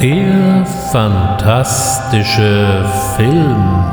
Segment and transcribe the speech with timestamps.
[0.00, 3.84] Der fantastische Film.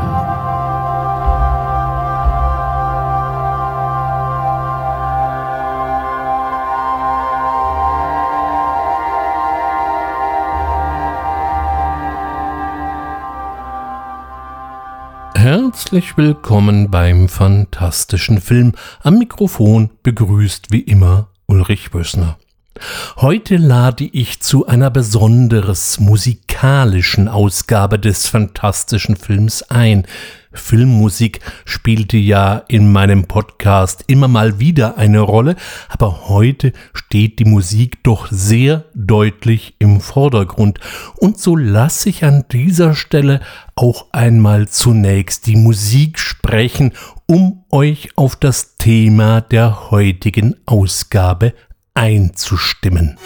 [15.35, 18.73] Herzlich willkommen beim fantastischen Film.
[19.01, 22.37] Am Mikrofon begrüßt wie immer Ulrich Bössner.
[23.17, 30.05] Heute lade ich zu einer besonders musikalischen Ausgabe des fantastischen Films ein.
[30.51, 35.55] Filmmusik spielte ja in meinem Podcast immer mal wieder eine Rolle,
[35.89, 40.79] aber heute steht die Musik doch sehr deutlich im Vordergrund.
[41.17, 43.41] Und so lasse ich an dieser Stelle
[43.75, 46.93] auch einmal zunächst die Musik sprechen,
[47.25, 51.53] um euch auf das Thema der heutigen Ausgabe
[51.95, 53.17] einzustimmen.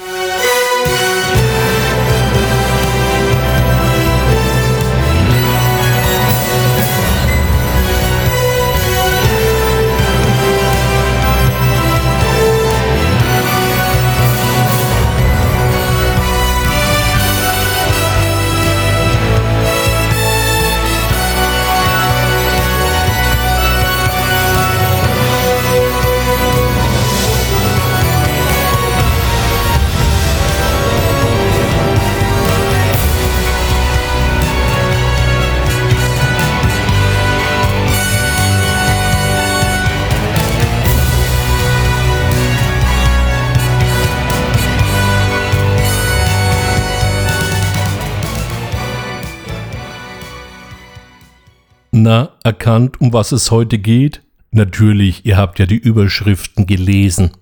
[52.02, 54.22] Na, erkannt, um was es heute geht?
[54.52, 57.32] Natürlich, ihr habt ja die Überschriften gelesen.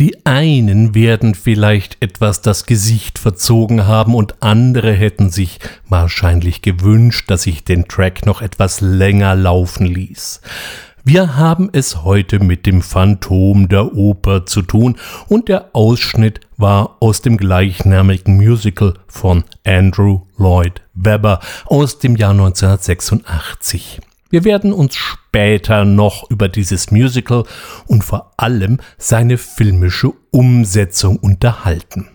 [0.00, 5.58] Die einen werden vielleicht etwas das Gesicht verzogen haben und andere hätten sich
[5.90, 10.40] wahrscheinlich gewünscht, dass ich den Track noch etwas länger laufen ließ.
[11.04, 14.96] Wir haben es heute mit dem Phantom der Oper zu tun
[15.26, 22.30] und der Ausschnitt war aus dem gleichnamigen Musical von Andrew Lloyd Webber aus dem Jahr
[22.30, 24.00] 1986.
[24.30, 27.42] Wir werden uns später noch über dieses Musical
[27.88, 32.06] und vor allem seine filmische Umsetzung unterhalten.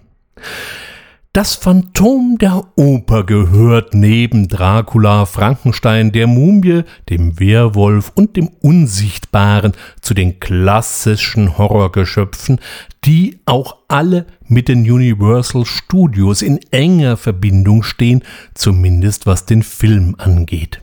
[1.37, 9.73] Das Phantom der Oper gehört neben Dracula, Frankenstein, der Mumie, dem Werwolf und dem Unsichtbaren
[10.01, 12.59] zu den klassischen Horrorgeschöpfen,
[13.05, 18.23] die auch alle mit den Universal Studios in enger Verbindung stehen,
[18.55, 20.81] zumindest was den Film angeht.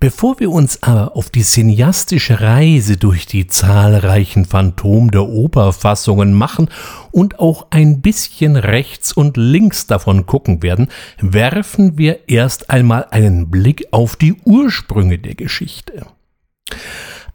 [0.00, 6.70] Bevor wir uns aber auf die cineastische Reise durch die zahlreichen Phantom der Operfassungen machen
[7.10, 10.88] und auch ein bisschen rechts und links davon gucken werden,
[11.20, 16.06] werfen wir erst einmal einen Blick auf die Ursprünge der Geschichte.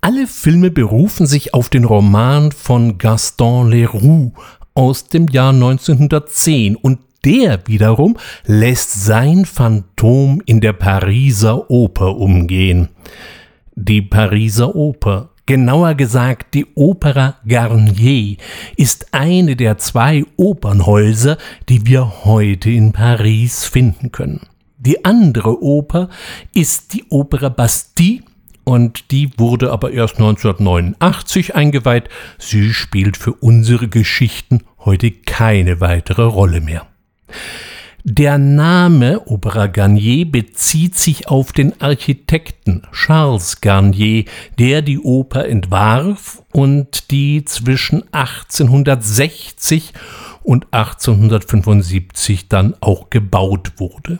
[0.01, 4.33] Alle Filme berufen sich auf den Roman von Gaston Leroux
[4.73, 12.89] aus dem Jahr 1910 und der wiederum lässt sein Phantom in der Pariser Oper umgehen.
[13.75, 18.37] Die Pariser Oper, genauer gesagt die Opera Garnier,
[18.77, 21.37] ist eine der zwei Opernhäuser,
[21.67, 24.41] die wir heute in Paris finden können.
[24.77, 26.09] Die andere Oper
[26.53, 28.21] ist die Opera Bastille
[28.63, 32.09] und die wurde aber erst 1989 eingeweiht.
[32.37, 36.87] Sie spielt für unsere Geschichten heute keine weitere Rolle mehr.
[38.07, 44.25] Der Name Opera Garnier bezieht sich auf den Architekten Charles Garnier,
[44.59, 49.91] der die Oper entwarf und die zwischen 1860
[50.43, 54.19] und 1875 dann auch gebaut wurde.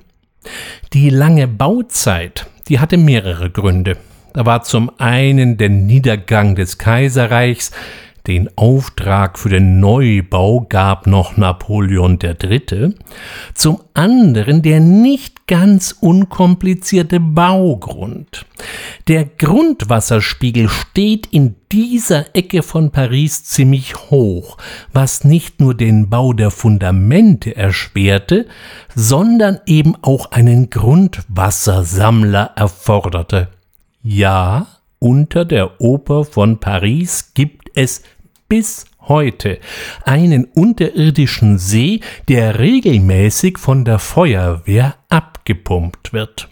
[0.94, 3.98] Die lange Bauzeit, die hatte mehrere Gründe.
[4.34, 7.72] Da war zum einen der Niedergang des Kaiserreichs,
[8.28, 12.94] den Auftrag für den Neubau gab noch Napoleon III.
[13.54, 18.46] Zum anderen der nicht ganz unkomplizierte Baugrund.
[19.08, 24.58] Der Grundwasserspiegel steht in dieser Ecke von Paris ziemlich hoch,
[24.92, 28.48] was nicht nur den Bau der Fundamente erschwerte,
[28.96, 33.50] sondern eben auch einen Grundwassersammler erforderte.
[34.02, 34.68] Ja,
[35.00, 38.02] unter der Oper von Paris gibt es
[38.48, 39.60] bis heute
[40.04, 46.50] einen unterirdischen See, der regelmäßig von der Feuerwehr abgepumpt wird.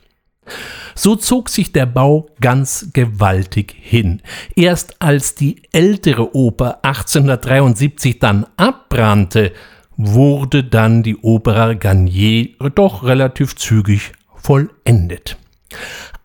[0.96, 4.22] So zog sich der Bau ganz gewaltig hin.
[4.56, 9.54] Erst als die ältere Oper 1873 dann abbrannte,
[9.96, 15.38] wurde dann die Opera Garnier doch relativ zügig vollendet.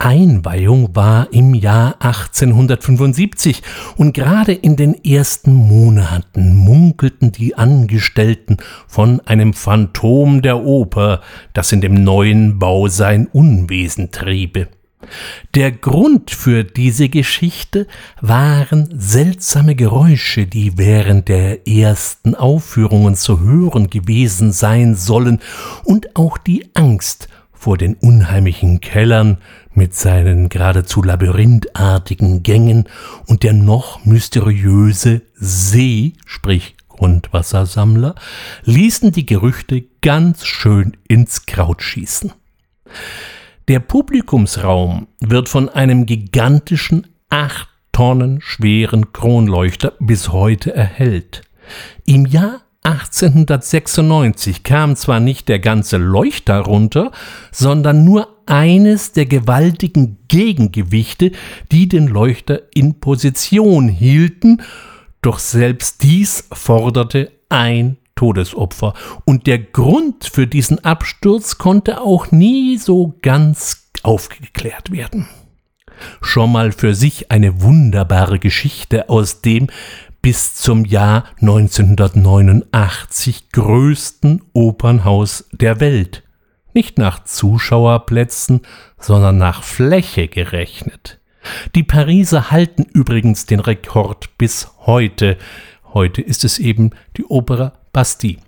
[0.01, 3.63] Einweihung war im Jahr 1875
[3.97, 11.21] und gerade in den ersten Monaten munkelten die Angestellten von einem Phantom der Oper,
[11.53, 14.69] das in dem neuen Bau sein Unwesen triebe.
[15.55, 17.87] Der Grund für diese Geschichte
[18.21, 25.41] waren seltsame Geräusche, die während der ersten Aufführungen zu hören gewesen sein sollen,
[25.85, 29.39] und auch die Angst vor den unheimlichen Kellern
[29.75, 32.85] mit seinen geradezu labyrinthartigen Gängen
[33.27, 38.15] und der noch mysteriöse See, sprich Grundwassersammler,
[38.65, 42.33] ließen die Gerüchte ganz schön ins Kraut schießen.
[43.69, 51.43] Der Publikumsraum wird von einem gigantischen, acht Tonnen schweren Kronleuchter bis heute erhellt.
[52.07, 57.13] Im Jahr 1896 kam zwar nicht der ganze Leuchter runter,
[57.53, 61.33] sondern nur eines der gewaltigen Gegengewichte,
[61.71, 64.63] die den Leuchter in Position hielten,
[65.21, 68.95] doch selbst dies forderte ein Todesopfer.
[69.27, 75.29] Und der Grund für diesen Absturz konnte auch nie so ganz aufgeklärt werden.
[76.23, 79.67] Schon mal für sich eine wunderbare Geschichte aus dem
[80.23, 86.23] bis zum Jahr 1989 größten Opernhaus der Welt.
[86.75, 88.61] Nicht nach Zuschauerplätzen,
[88.99, 91.19] sondern nach Fläche gerechnet.
[91.75, 95.39] Die Pariser halten übrigens den Rekord bis heute.
[95.95, 98.48] Heute ist es eben die Opera Bastille.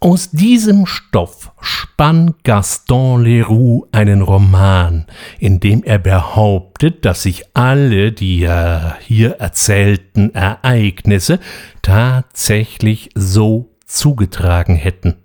[0.00, 5.06] Aus diesem Stoff spann Gaston Leroux einen Roman,
[5.38, 11.40] in dem er behauptet, dass sich alle die äh, hier erzählten Ereignisse
[11.82, 15.16] tatsächlich so zugetragen hätten.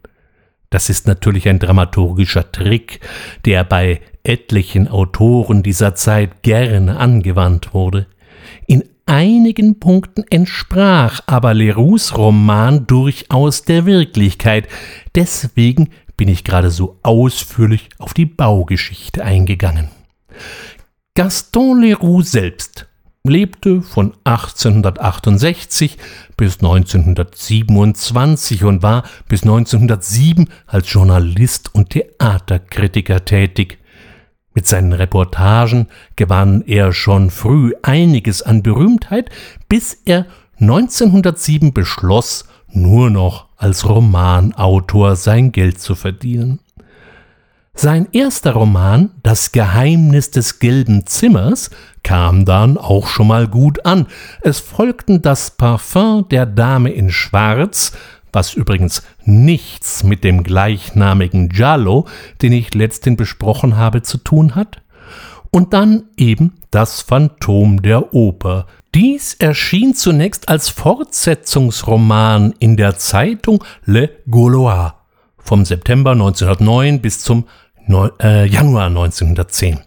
[0.69, 3.01] Das ist natürlich ein dramaturgischer Trick,
[3.43, 8.07] der bei etlichen Autoren dieser Zeit gerne angewandt wurde.
[9.11, 14.69] In einigen Punkten entsprach aber Leroux Roman durchaus der Wirklichkeit.
[15.15, 19.89] Deswegen bin ich gerade so ausführlich auf die Baugeschichte eingegangen.
[21.13, 22.87] Gaston Leroux selbst
[23.25, 25.97] lebte von 1868
[26.37, 33.80] bis 1927 und war bis 1907 als Journalist und Theaterkritiker tätig.
[34.53, 39.29] Mit seinen Reportagen gewann er schon früh einiges an Berühmtheit,
[39.69, 40.25] bis er
[40.59, 46.59] 1907 beschloss, nur noch als Romanautor sein Geld zu verdienen.
[47.73, 51.69] Sein erster Roman, Das Geheimnis des gelben Zimmers,
[52.03, 54.07] kam dann auch schon mal gut an.
[54.41, 57.93] Es folgten Das Parfum der Dame in Schwarz,
[58.33, 62.07] was übrigens nichts mit dem gleichnamigen Giallo,
[62.41, 64.81] den ich letztens besprochen habe, zu tun hat.
[65.51, 68.67] Und dann eben das Phantom der Oper.
[68.95, 74.93] Dies erschien zunächst als Fortsetzungsroman in der Zeitung Le Gaulois
[75.37, 77.45] vom September 1909 bis zum
[78.21, 79.79] äh, Januar 1910.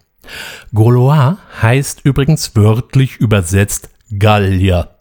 [0.73, 4.94] Gaulois heißt übrigens wörtlich übersetzt Gallier.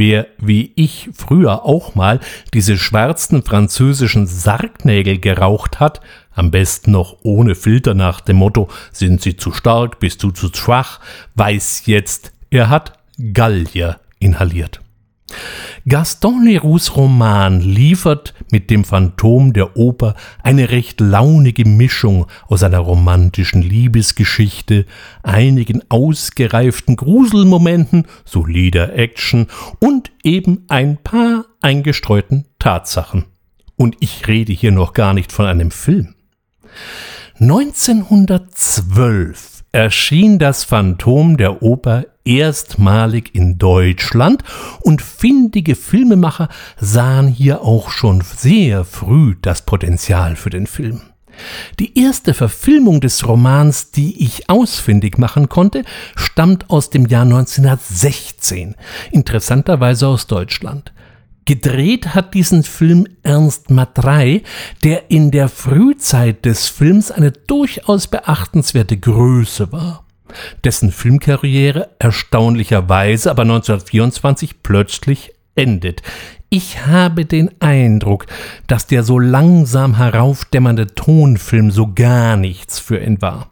[0.00, 2.20] Wer wie ich früher auch mal
[2.54, 6.00] diese schwarzen französischen Sargnägel geraucht hat,
[6.32, 10.48] am besten noch ohne Filter nach dem Motto, sind sie zu stark, bist du zu
[10.54, 11.00] schwach,
[11.34, 12.94] weiß jetzt, er hat
[13.34, 14.80] Gallier inhaliert.
[15.90, 22.78] Gaston Leroux Roman liefert mit dem Phantom der Oper eine recht launige Mischung aus einer
[22.78, 24.86] romantischen Liebesgeschichte,
[25.24, 29.48] einigen ausgereiften Gruselmomenten, solider Action
[29.80, 33.24] und eben ein paar eingestreuten Tatsachen.
[33.74, 36.14] Und ich rede hier noch gar nicht von einem Film.
[37.40, 44.44] 1912 erschien das Phantom der Oper erstmalig in Deutschland
[44.80, 51.00] und findige Filmemacher sahen hier auch schon sehr früh das Potenzial für den Film.
[51.80, 55.84] Die erste Verfilmung des Romans, die ich ausfindig machen konnte,
[56.14, 58.76] stammt aus dem Jahr 1916,
[59.10, 60.92] interessanterweise aus Deutschland.
[61.46, 64.42] Gedreht hat diesen Film Ernst Matrei,
[64.84, 70.04] der in der Frühzeit des Films eine durchaus beachtenswerte Größe war
[70.64, 76.02] dessen Filmkarriere erstaunlicherweise aber 1924 plötzlich endet.
[76.48, 78.26] Ich habe den Eindruck,
[78.66, 83.50] dass der so langsam heraufdämmernde Tonfilm so gar nichts für ihn war.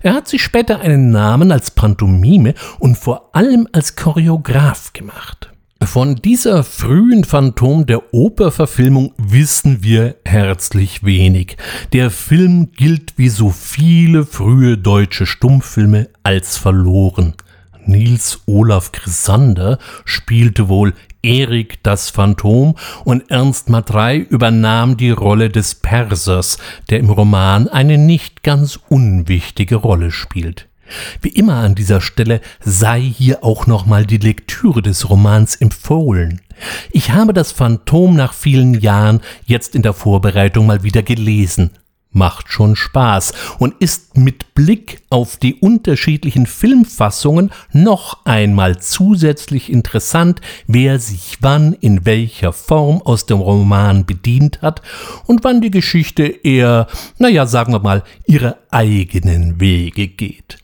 [0.00, 5.51] Er hat sich später einen Namen als Pantomime und vor allem als Choreograf gemacht.
[5.86, 11.56] Von dieser frühen Phantom der Oper-Verfilmung wissen wir herzlich wenig.
[11.92, 17.34] Der Film gilt wie so viele frühe deutsche Stummfilme als verloren.
[17.84, 25.74] Nils Olaf Chrysander spielte wohl Erik das Phantom und Ernst Matrei übernahm die Rolle des
[25.74, 26.58] Persers,
[26.90, 30.68] der im Roman eine nicht ganz unwichtige Rolle spielt.
[31.20, 36.40] Wie immer an dieser Stelle sei hier auch nochmal die Lektüre des Romans empfohlen.
[36.90, 41.70] Ich habe das Phantom nach vielen Jahren jetzt in der Vorbereitung mal wieder gelesen.
[42.14, 50.42] Macht schon Spaß und ist mit Blick auf die unterschiedlichen Filmfassungen noch einmal zusätzlich interessant,
[50.66, 54.82] wer sich wann in welcher Form aus dem Roman bedient hat
[55.26, 60.61] und wann die Geschichte eher, naja, sagen wir mal, ihre eigenen Wege geht.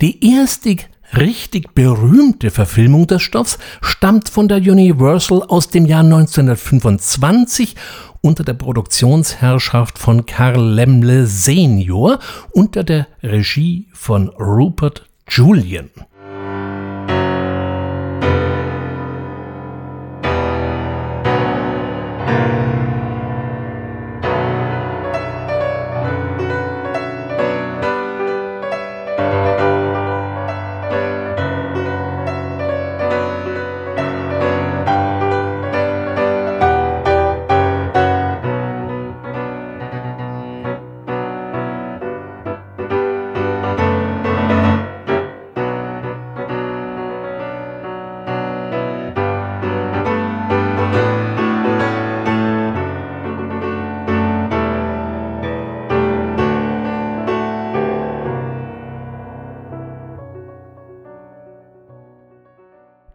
[0.00, 0.76] Die erste
[1.16, 7.76] richtig berühmte Verfilmung des Stoffs stammt von der Universal aus dem Jahr 1925
[8.20, 12.18] unter der Produktionsherrschaft von Karl Lemle Senior
[12.52, 15.90] unter der Regie von Rupert Julian.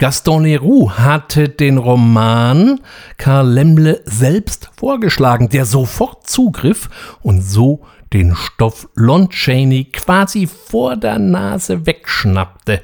[0.05, 2.79] Gaston Leroux hatte den Roman
[3.17, 7.81] Karl Lemle selbst vorgeschlagen, der sofort zugriff und so
[8.13, 12.83] den Stoff Lon Chaney quasi vor der Nase wegschnappte.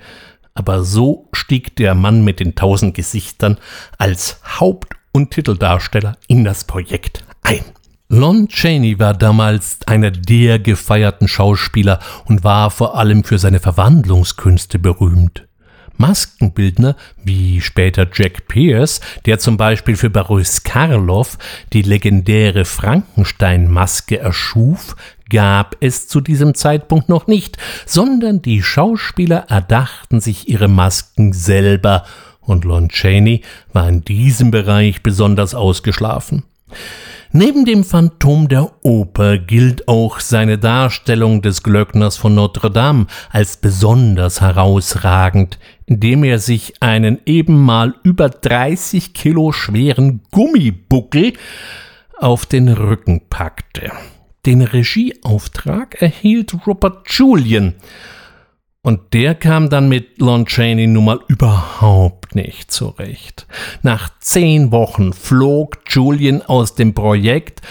[0.56, 3.60] Aber so stieg der Mann mit den tausend Gesichtern
[4.00, 7.64] als Haupt- und Titeldarsteller in das Projekt ein.
[8.10, 14.80] Lon Chaney war damals einer der gefeierten Schauspieler und war vor allem für seine Verwandlungskünste
[14.80, 15.48] berühmt.
[16.02, 21.38] Maskenbildner wie später Jack Pierce, der zum Beispiel für Boris Karloff
[21.74, 24.96] die legendäre Frankenstein-Maske erschuf,
[25.30, 32.04] gab es zu diesem Zeitpunkt noch nicht, sondern die Schauspieler erdachten sich ihre Masken selber,
[32.42, 36.44] und Lon Chaney war in diesem Bereich besonders ausgeschlafen.
[37.34, 43.56] Neben dem Phantom der Oper gilt auch seine Darstellung des Glöckners von Notre Dame als
[43.56, 51.32] besonders herausragend, indem er sich einen eben mal über 30 Kilo schweren Gummibuckel
[52.18, 53.94] auf den Rücken packte.
[54.46, 57.76] Den Regieauftrag erhielt Robert Julian,
[58.84, 63.46] und der kam dann mit Lon Chaney nun mal überhaupt nicht zurecht.
[63.84, 67.62] Nach zehn Wochen flog Julian aus dem Projekt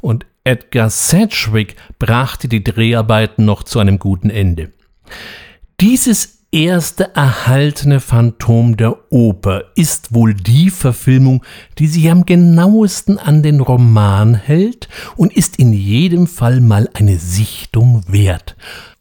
[0.00, 4.72] und Edgar Sedgwick brachte die Dreharbeiten noch zu einem guten Ende.
[5.80, 11.44] Dieses erste erhaltene Phantom der Oper ist wohl die Verfilmung,
[11.78, 17.18] die sich am genauesten an den Roman hält und ist in jedem Fall mal eine
[17.18, 18.56] Sichtung wert.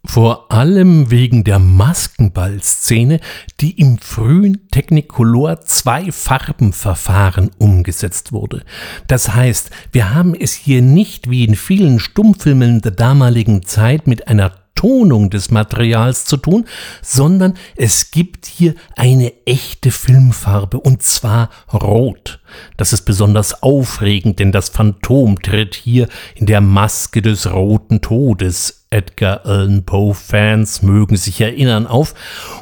[0.06, 3.20] Vor allem wegen der Maskenball-Szene,
[3.60, 8.64] die im frühen Technicolor Zwei-Farben-Verfahren umgesetzt wurde.
[9.08, 14.30] Das heißt, wir haben es hier nicht wie in vielen Stummfilmen der damaligen Zeit mit
[14.30, 16.64] einer Tonung des Materials zu tun,
[17.02, 22.40] sondern es gibt hier eine echte Filmfarbe und zwar rot.
[22.78, 28.86] Das ist besonders aufregend, denn das Phantom tritt hier in der Maske des roten Todes.
[28.90, 32.16] Edgar Allan Poe Fans mögen sich erinnern auf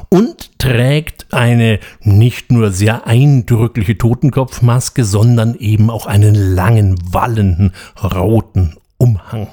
[0.08, 7.72] und trägt eine nicht nur sehr eindrückliche Totenkopfmaske, sondern eben auch einen langen, wallenden,
[8.02, 9.46] roten Umhang.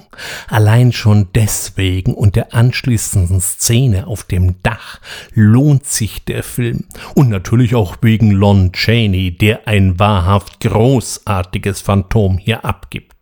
[0.48, 5.00] Allein schon deswegen und der anschließenden Szene auf dem Dach
[5.36, 6.86] lohnt sich der Film.
[7.14, 13.14] Und natürlich auch wegen Lon Chaney, der ein wahrhaft großartiges Phantom hier abgibt.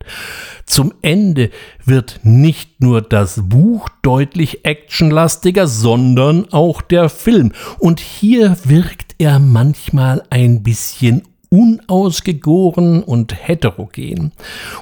[0.64, 1.50] Zum Ende
[1.84, 7.52] wird nicht nur das Buch deutlich actionlastiger, sondern auch der Film.
[7.78, 11.22] Und hier wirkt er manchmal ein bisschen
[11.54, 14.32] unausgegoren und heterogen.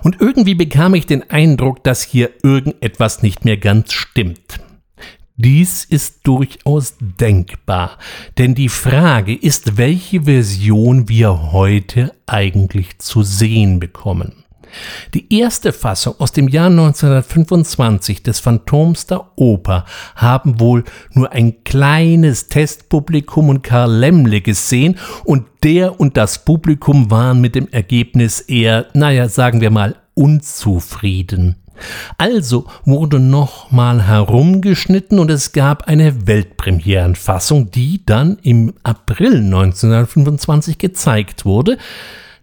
[0.03, 4.61] Und irgendwie bekam ich den Eindruck, dass hier irgendetwas nicht mehr ganz stimmt.
[5.37, 7.99] Dies ist durchaus denkbar,
[8.39, 14.42] denn die Frage ist, welche Version wir heute eigentlich zu sehen bekommen.
[15.15, 19.85] Die erste Fassung aus dem Jahr 1925 des Phantoms der Oper
[20.17, 27.11] haben wohl nur ein kleines Testpublikum und Karl Lemmle gesehen und der und das Publikum
[27.11, 31.57] waren mit dem Ergebnis eher, naja, sagen wir mal, unzufrieden.
[32.19, 41.45] Also wurde nochmal herumgeschnitten und es gab eine Weltpremierenfassung, die dann im April 1925 gezeigt
[41.45, 41.79] wurde.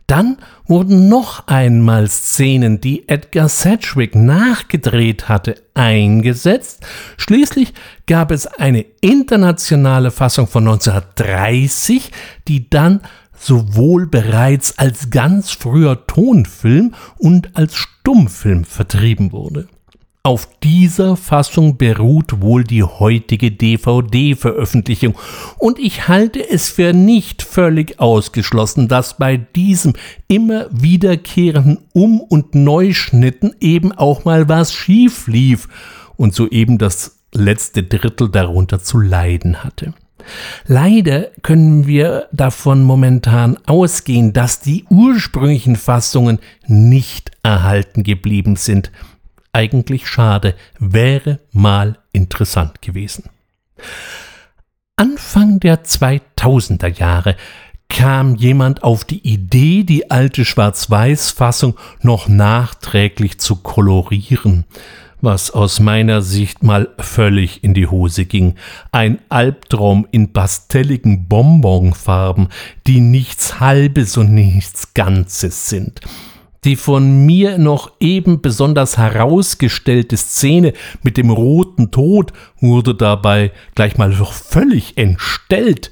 [0.09, 6.83] Dann wurden noch einmal Szenen, die Edgar Sedgwick nachgedreht hatte, eingesetzt.
[7.17, 7.75] Schließlich
[8.07, 12.11] gab es eine internationale Fassung von 1930,
[12.47, 13.01] die dann
[13.37, 19.67] sowohl bereits als ganz früher Tonfilm und als Stummfilm vertrieben wurde.
[20.29, 25.17] Auf dieser Fassung beruht wohl die heutige DVD-Veröffentlichung
[25.57, 29.93] und ich halte es für nicht völlig ausgeschlossen, dass bei diesem
[30.27, 35.67] immer wiederkehrenden Um- und Neuschnitten eben auch mal was schief lief
[36.15, 39.95] und soeben das letzte Drittel darunter zu leiden hatte.
[40.67, 48.91] Leider können wir davon momentan ausgehen, dass die ursprünglichen Fassungen nicht erhalten geblieben sind.
[49.51, 53.29] Eigentlich schade, wäre mal interessant gewesen.
[54.95, 57.35] Anfang der 2000er Jahre
[57.87, 64.65] kam jemand auf die Idee, die alte Schwarz-Weiß-Fassung noch nachträglich zu kolorieren
[65.21, 68.55] was aus meiner Sicht mal völlig in die Hose ging.
[68.91, 72.49] Ein Albtraum in pastelligen Bonbonfarben,
[72.87, 76.01] die nichts Halbes und nichts Ganzes sind.
[76.65, 80.73] Die von mir noch eben besonders herausgestellte Szene
[81.03, 85.91] mit dem roten Tod wurde dabei gleich mal völlig entstellt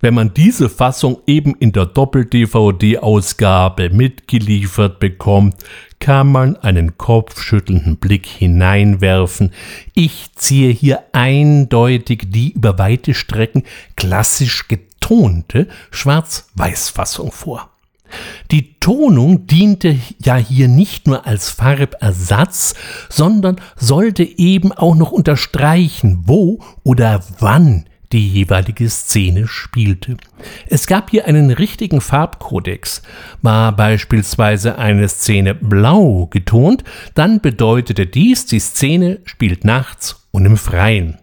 [0.00, 5.56] wenn man diese Fassung eben in der Doppel-DVD-Ausgabe mitgeliefert bekommt,
[5.98, 9.52] kann man einen kopfschüttelnden Blick hineinwerfen.
[9.94, 13.62] Ich ziehe hier eindeutig die über weite Strecken
[13.96, 17.70] klassisch getonte Schwarz-Weiß-Fassung vor.
[18.50, 22.74] Die Tonung diente ja hier nicht nur als Farbersatz,
[23.08, 30.16] sondern sollte eben auch noch unterstreichen, wo oder wann die jeweilige Szene spielte.
[30.68, 33.02] Es gab hier einen richtigen Farbkodex.
[33.42, 40.56] War beispielsweise eine Szene blau getont, dann bedeutete dies, die Szene spielt nachts und im
[40.56, 41.18] Freien.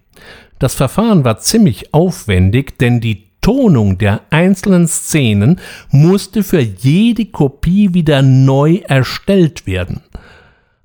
[0.60, 5.60] Das Verfahren war ziemlich aufwendig, denn die Tonung der einzelnen Szenen
[5.91, 10.01] musste für jede Kopie wieder neu erstellt werden.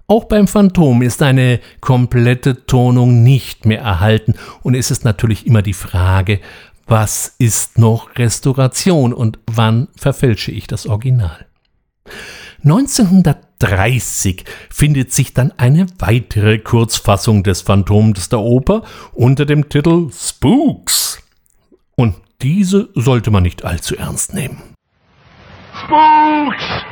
[0.08, 5.62] Auch beim Phantom ist eine komplette Tonung nicht mehr erhalten und es ist natürlich immer
[5.62, 6.40] die Frage,
[6.86, 11.46] was ist noch Restauration und wann verfälsche ich das Original?
[12.64, 21.22] 1930 findet sich dann eine weitere Kurzfassung des Phantoms der Oper unter dem Titel Spooks.
[21.94, 24.62] Und diese sollte man nicht allzu ernst nehmen.
[25.74, 26.84] Spooks!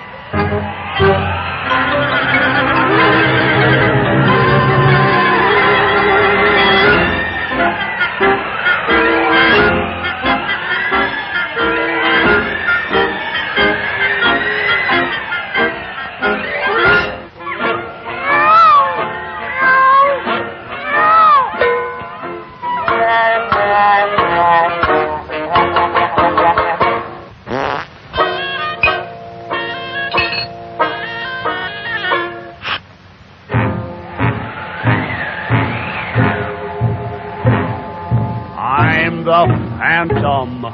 [39.97, 40.67] Phantom.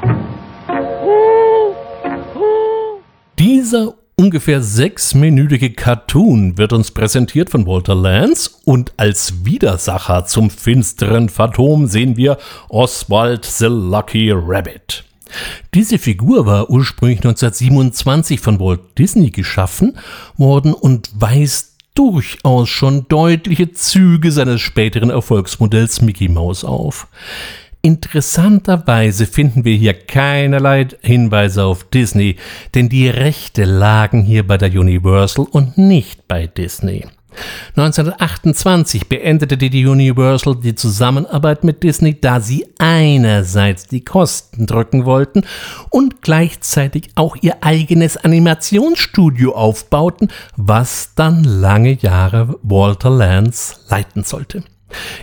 [3.39, 11.29] Dieser ungefähr sechsminütige Cartoon wird uns präsentiert von Walter Lance und als Widersacher zum finsteren
[11.29, 15.05] Phantom sehen wir Oswald the Lucky Rabbit.
[15.73, 19.97] Diese Figur war ursprünglich 1927 von Walt Disney geschaffen
[20.35, 27.07] worden und weist durchaus schon deutliche Züge seines späteren Erfolgsmodells Mickey Mouse auf.
[27.85, 32.37] Interessanterweise finden wir hier keinerlei Hinweise auf Disney,
[32.73, 37.05] denn die Rechte lagen hier bei der Universal und nicht bei Disney.
[37.75, 45.41] 1928 beendete die Universal die Zusammenarbeit mit Disney, da sie einerseits die Kosten drücken wollten
[45.89, 54.63] und gleichzeitig auch ihr eigenes Animationsstudio aufbauten, was dann lange Jahre Walter Lance leiten sollte.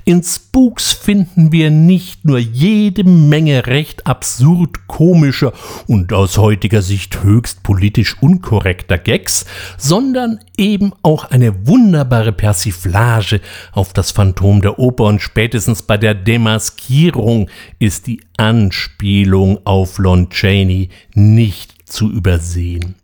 [0.04, 5.52] In Spooks finden wir nicht nur jede Menge recht absurd komischer
[5.86, 9.46] und aus heutiger Sicht höchst politisch unkorrekter Gags,
[9.78, 13.40] sondern eben auch eine wunderbare Persiflage
[13.72, 20.30] auf das Phantom der Oper und spätestens bei der Demaskierung ist die Anspielung auf Lon
[20.30, 22.99] Chaney nicht zu übersehen.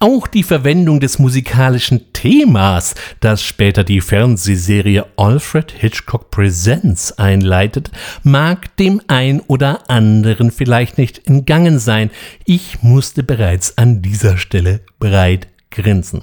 [0.00, 7.90] Auch die Verwendung des musikalischen Themas, das später die Fernsehserie Alfred Hitchcock Presents einleitet,
[8.22, 12.10] mag dem ein oder anderen vielleicht nicht entgangen sein.
[12.44, 16.22] Ich musste bereits an dieser Stelle breit grinsen.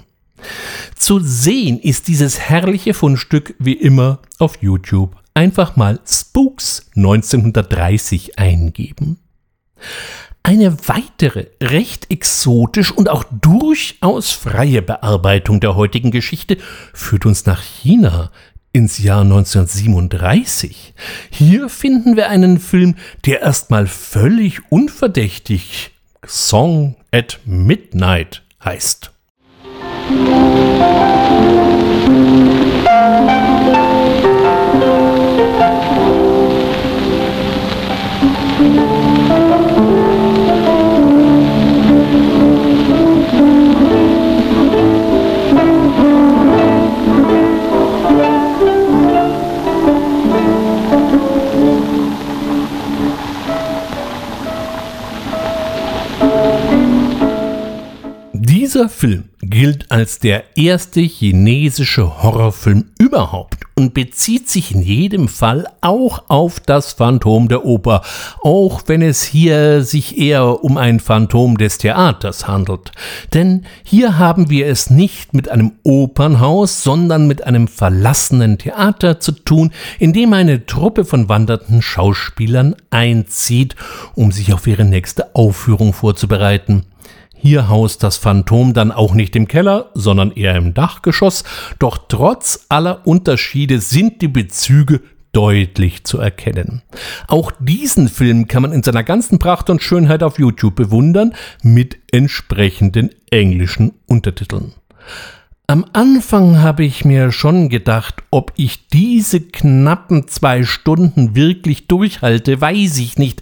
[0.96, 5.16] Zu sehen ist dieses herrliche Fundstück wie immer auf YouTube.
[5.34, 9.20] Einfach mal Spooks 1930 eingeben.
[10.46, 16.58] Eine weitere, recht exotisch und auch durchaus freie Bearbeitung der heutigen Geschichte
[16.94, 18.30] führt uns nach China
[18.72, 20.94] ins Jahr 1937.
[21.32, 22.94] Hier finden wir einen Film,
[23.26, 25.90] der erstmal völlig unverdächtig
[26.24, 29.12] Song at Midnight heißt.
[58.76, 65.66] Dieser Film gilt als der erste chinesische Horrorfilm überhaupt und bezieht sich in jedem Fall
[65.80, 68.02] auch auf das Phantom der Oper,
[68.44, 72.92] auch wenn es hier sich eher um ein Phantom des Theaters handelt.
[73.34, 79.32] Denn hier haben wir es nicht mit einem Opernhaus, sondern mit einem verlassenen Theater zu
[79.32, 83.78] tun, in dem eine Truppe von wandernden Schauspielern einzieht,
[84.16, 86.84] um sich auf ihre nächste Aufführung vorzubereiten.
[87.36, 91.44] Hier haust das Phantom dann auch nicht im Keller, sondern eher im Dachgeschoss,
[91.80, 96.82] doch trotz aller Unterschiede sind die Bezüge deutlich zu erkennen.
[97.28, 101.98] Auch diesen Film kann man in seiner ganzen Pracht und Schönheit auf YouTube bewundern mit
[102.12, 104.74] entsprechenden englischen Untertiteln.
[105.68, 112.62] Am Anfang habe ich mir schon gedacht, ob ich diese knappen zwei Stunden wirklich durchhalte,
[112.62, 113.42] weiß ich nicht,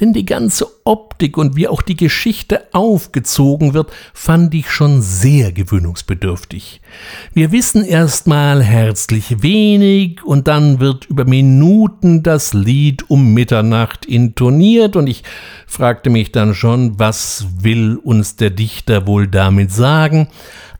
[0.00, 5.52] denn die ganze Optik und wie auch die Geschichte aufgezogen wird, fand ich schon sehr
[5.52, 6.80] gewöhnungsbedürftig.
[7.34, 14.96] Wir wissen erstmal herzlich wenig und dann wird über Minuten das Lied um Mitternacht intoniert
[14.96, 15.22] und ich
[15.68, 20.26] fragte mich dann schon, was will uns der Dichter wohl damit sagen?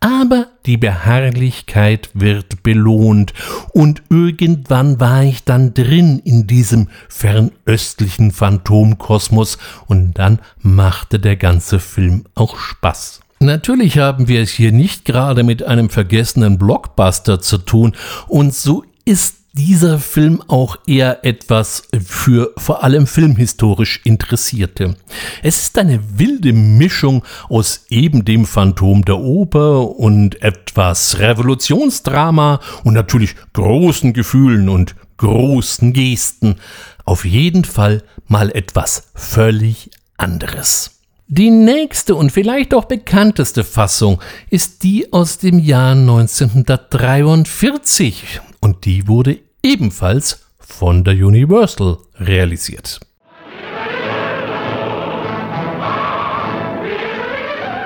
[0.00, 3.34] Aber die Beharrlichkeit wird belohnt,
[3.72, 11.78] und irgendwann war ich dann drin in diesem fernöstlichen Phantomkosmos, und dann machte der ganze
[11.78, 13.20] Film auch Spaß.
[13.40, 17.94] Natürlich haben wir es hier nicht gerade mit einem vergessenen Blockbuster zu tun,
[18.26, 24.96] und so ist dieser Film auch eher etwas für vor allem filmhistorisch Interessierte.
[25.42, 32.94] Es ist eine wilde Mischung aus eben dem Phantom der Oper und etwas Revolutionsdrama und
[32.94, 36.56] natürlich großen Gefühlen und großen Gesten.
[37.04, 41.00] Auf jeden Fall mal etwas völlig anderes.
[41.26, 49.08] Die nächste und vielleicht auch bekannteste Fassung ist die aus dem Jahr 1943 und die
[49.08, 53.00] wurde ebenfalls von der Universal realisiert.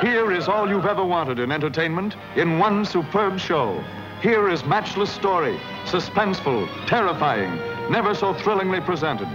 [0.02, 3.82] Here is all you've ever wanted in entertainment in one superb show.
[4.20, 7.58] Here is matchless story, suspenseful, terrifying,
[7.90, 9.28] never so thrillingly presented.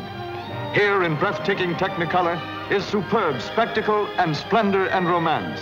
[0.73, 2.39] Here in breathtaking technicolor
[2.71, 5.59] is superb spectacle and splendor and romance.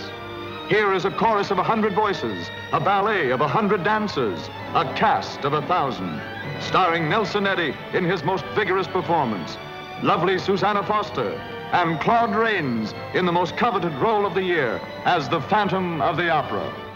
[0.68, 4.84] Here is a chorus of a hundred voices, a ballet of a hundred dancers, a
[4.94, 6.20] cast of a thousand.
[6.60, 9.56] Starring Nelson Eddy in his most vigorous performance,
[10.02, 11.30] lovely Susanna Foster,
[11.72, 16.18] and Claude Rains in the most coveted role of the year as the Phantom of
[16.18, 16.87] the Opera.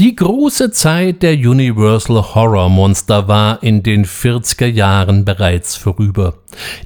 [0.00, 6.34] Die große Zeit der Universal Horror Monster war in den 40er Jahren bereits vorüber.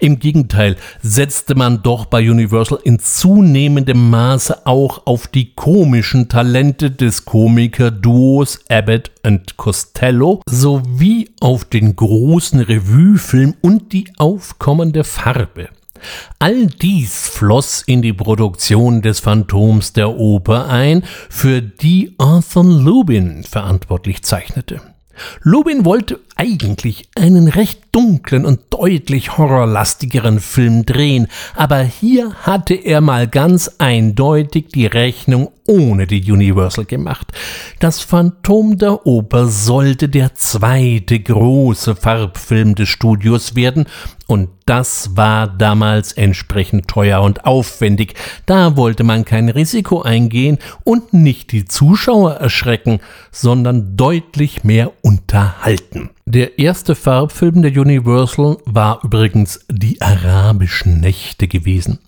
[0.01, 6.91] Im Gegenteil setzte man doch bei Universal in zunehmendem Maße auch auf die komischen Talente
[6.91, 15.69] des Komiker-Duos Abbott und Costello sowie auf den großen Revuefilm und die aufkommende Farbe.
[16.39, 23.45] All dies floss in die Produktion des Phantoms der Oper ein, für die Arthur Lubin
[23.45, 24.81] verantwortlich zeichnete.
[25.43, 33.01] Lubin wollte eigentlich einen recht dunklen und deutlich horrorlastigeren Film drehen, aber hier hatte er
[33.01, 37.29] mal ganz eindeutig die Rechnung ohne die Universal gemacht.
[37.79, 43.87] Das Phantom der Oper sollte der zweite große Farbfilm des Studios werden,
[44.27, 48.15] und das war damals entsprechend teuer und aufwendig.
[48.47, 53.01] Da wollte man kein Risiko eingehen und nicht die Zuschauer erschrecken,
[53.31, 56.11] sondern deutlich mehr unterhalten.
[56.35, 61.99] Der erste Farbfilm der Universal war übrigens die arabischen Nächte gewesen.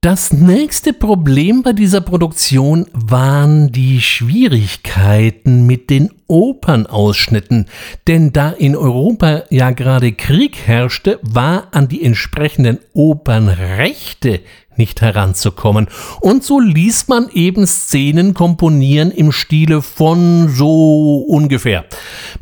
[0.00, 7.66] Das nächste Problem bei dieser Produktion waren die Schwierigkeiten mit den Opernausschnitten,
[8.06, 14.38] denn da in Europa ja gerade Krieg herrschte, war an die entsprechenden Opernrechte
[14.78, 15.88] nicht heranzukommen.
[16.20, 21.84] Und so ließ man eben Szenen komponieren im Stile von so ungefähr.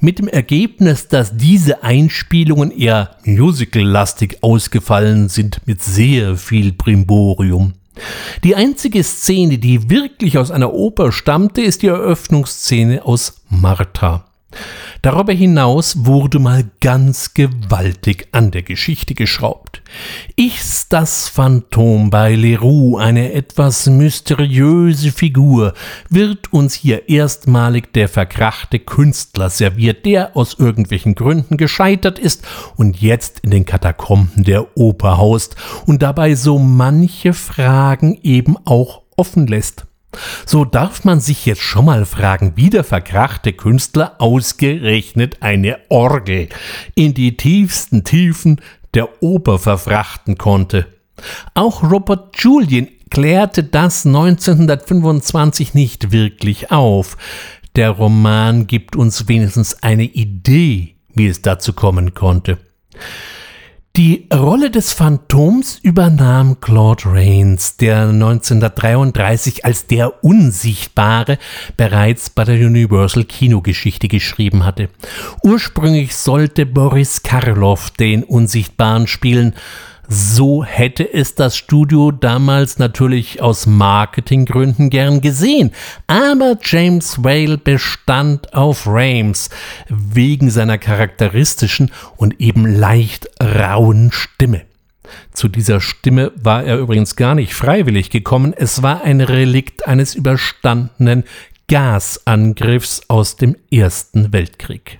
[0.00, 7.74] Mit dem Ergebnis, dass diese Einspielungen eher musical-lastig ausgefallen sind mit sehr viel Primborium.
[8.44, 14.26] Die einzige Szene, die wirklich aus einer Oper stammte, ist die Eröffnungsszene aus Martha.
[15.02, 19.82] Darüber hinaus wurde mal ganz gewaltig an der Geschichte geschraubt.
[20.36, 25.74] Ist das Phantom bei Leroux eine etwas mysteriöse Figur,
[26.08, 33.00] wird uns hier erstmalig der verkrachte Künstler serviert, der aus irgendwelchen Gründen gescheitert ist und
[33.00, 35.56] jetzt in den Katakomben der Oper haust
[35.86, 39.86] und dabei so manche Fragen eben auch offen lässt.
[40.44, 46.48] So darf man sich jetzt schon mal fragen, wie der verkrachte Künstler ausgerechnet eine Orgel
[46.94, 48.60] in die tiefsten Tiefen
[48.94, 50.86] der Oper verfrachten konnte.
[51.54, 57.16] Auch Robert Julian klärte das 1925 nicht wirklich auf.
[57.76, 62.58] Der Roman gibt uns wenigstens eine Idee, wie es dazu kommen konnte.
[63.96, 71.38] Die Rolle des Phantoms übernahm Claude Rains, der 1933 als der Unsichtbare
[71.78, 74.90] bereits bei der Universal Kinogeschichte geschrieben hatte.
[75.42, 79.54] Ursprünglich sollte Boris Karloff den Unsichtbaren spielen,
[80.08, 85.72] so hätte es das Studio damals natürlich aus Marketinggründen gern gesehen.
[86.06, 89.50] Aber James Whale bestand auf Rames
[89.88, 94.62] wegen seiner charakteristischen und eben leicht rauen Stimme.
[95.32, 100.14] Zu dieser Stimme war er übrigens gar nicht freiwillig gekommen, es war ein Relikt eines
[100.14, 101.24] überstandenen
[101.68, 104.98] Gasangriffs aus dem Ersten Weltkrieg.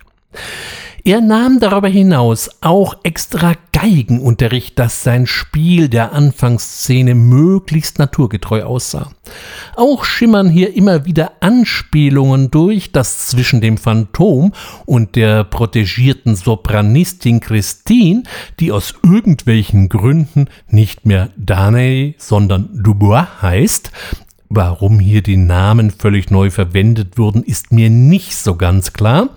[1.06, 9.12] Er nahm darüber hinaus auch extra Geigenunterricht, dass sein Spiel der Anfangsszene möglichst naturgetreu aussah.
[9.76, 14.52] Auch schimmern hier immer wieder Anspielungen durch, dass zwischen dem Phantom
[14.84, 18.24] und der protegierten Sopranistin Christine,
[18.58, 23.92] die aus irgendwelchen Gründen nicht mehr Daney, sondern Dubois heißt,
[24.48, 29.30] Warum hier die Namen völlig neu verwendet wurden, ist mir nicht so ganz klar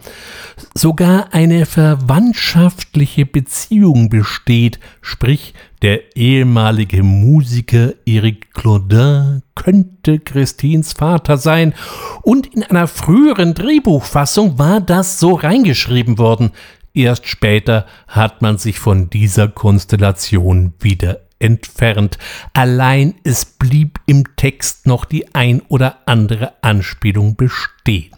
[0.74, 11.74] sogar eine verwandtschaftliche Beziehung besteht, sprich der ehemalige Musiker Eric Claudin könnte Christines Vater sein,
[12.22, 16.52] und in einer früheren Drehbuchfassung war das so reingeschrieben worden.
[16.94, 22.18] Erst später hat man sich von dieser Konstellation wieder entfernt.
[22.54, 28.12] Allein es blieb im Text noch die ein oder andere Anspielung bestehen.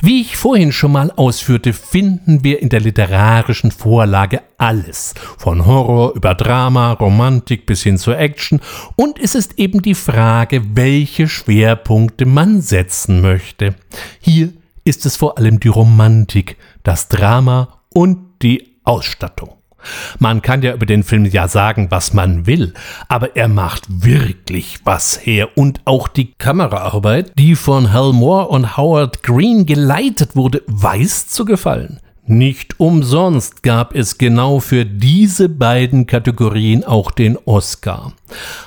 [0.00, 6.14] Wie ich vorhin schon mal ausführte, finden wir in der literarischen Vorlage alles, von Horror
[6.14, 8.60] über Drama, Romantik bis hin zur Action,
[8.96, 13.74] und es ist eben die Frage, welche Schwerpunkte man setzen möchte.
[14.20, 14.52] Hier
[14.84, 19.57] ist es vor allem die Romantik, das Drama und die Ausstattung.
[20.18, 22.74] Man kann ja über den Film ja sagen, was man will,
[23.08, 28.76] aber er macht wirklich was her und auch die Kameraarbeit, die von Hal Moore und
[28.76, 32.00] Howard Green geleitet wurde, weiß zu gefallen.
[32.30, 38.12] Nicht umsonst gab es genau für diese beiden Kategorien auch den Oscar.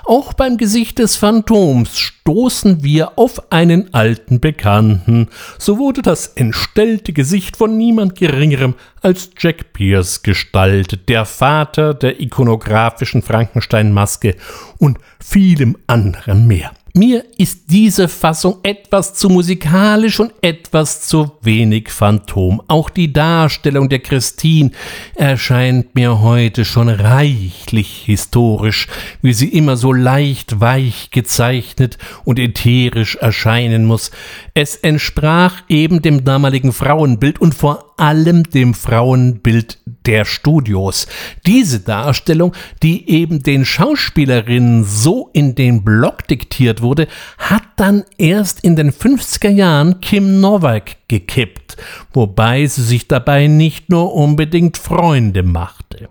[0.04, 5.30] Auch beim Gesicht des Phantoms stoßen wir auf einen alten Bekannten.
[5.60, 12.20] So wurde das entstellte Gesicht von niemand Geringerem als Jack Pierce gestaltet, der Vater der
[12.20, 14.38] ikonografischen Frankenstein-Maske
[14.80, 16.72] und vielem anderen mehr.
[16.94, 22.62] Mir ist diese Fassung etwas zu musikalisch und etwas zu wenig Phantom.
[22.68, 24.72] Auch die Darstellung der Christine
[25.16, 28.88] erscheint mir heute schon reichlich historisch,
[29.22, 34.12] wie sie immer so leicht weich gezeichnet und ätherisch erscheinen muss.
[34.54, 41.08] Es entsprach eben dem damaligen Frauenbild und vor allem dem Frauenbild der Studios.
[41.46, 48.64] Diese Darstellung, die eben den Schauspielerinnen so in den Block diktiert wurde, hat dann erst
[48.64, 51.78] in den 50er Jahren Kim Novak gekippt,
[52.14, 56.10] wobei sie sich dabei nicht nur unbedingt Freunde machte.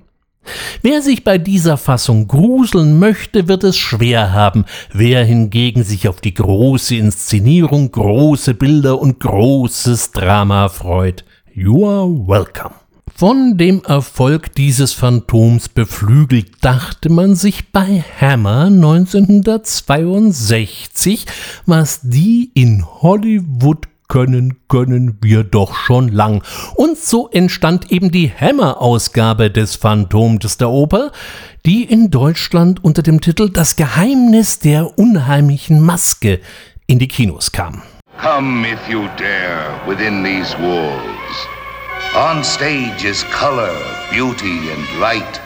[0.83, 6.20] Wer sich bei dieser Fassung gruseln möchte, wird es schwer haben, wer hingegen sich auf
[6.20, 11.24] die große Inszenierung, große Bilder und großes Drama freut.
[11.53, 12.74] You are welcome.
[13.14, 21.27] Von dem Erfolg dieses Phantoms beflügelt dachte man sich bei Hammer 1962,
[21.66, 26.42] was die in Hollywood können, können wir doch schon lang.
[26.75, 31.12] Und so entstand eben die Hammer-Ausgabe des Phantoms der Oper,
[31.64, 36.40] die in Deutschland unter dem Titel Das Geheimnis der unheimlichen Maske
[36.87, 37.83] in die Kinos kam.
[38.20, 41.60] Come if you dare within these walls.
[42.16, 43.73] On stage is color,
[44.11, 45.40] beauty, and light.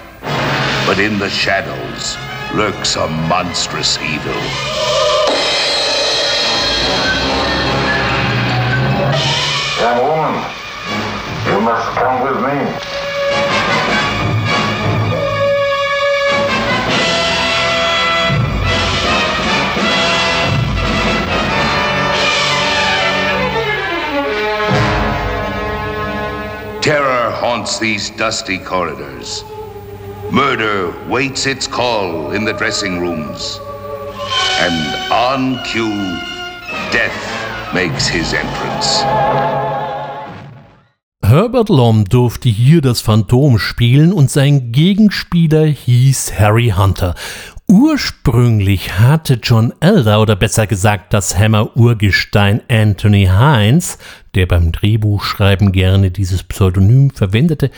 [0.87, 2.17] But in the shadows
[2.57, 4.33] lurks a monstrous evil.
[9.79, 10.43] Young woman,
[11.45, 12.94] you must come with me.
[27.65, 29.43] Haunts these dusty corridors.
[30.31, 33.59] Murder waits its call in the dressing rooms.
[34.61, 35.89] And on cue,
[36.93, 37.17] death
[37.73, 39.03] makes his entrance.
[41.25, 47.15] Herbert Lom durfte hier das Phantom spielen und sein Gegenspieler hieß Harry Hunter.
[47.77, 53.99] Ursprünglich hatte John Elder, oder besser gesagt das Hammer-Urgestein Anthony Hines,
[54.37, 57.73] der beim Drehbuchschreiben gerne dieses Pseudonym verwendete,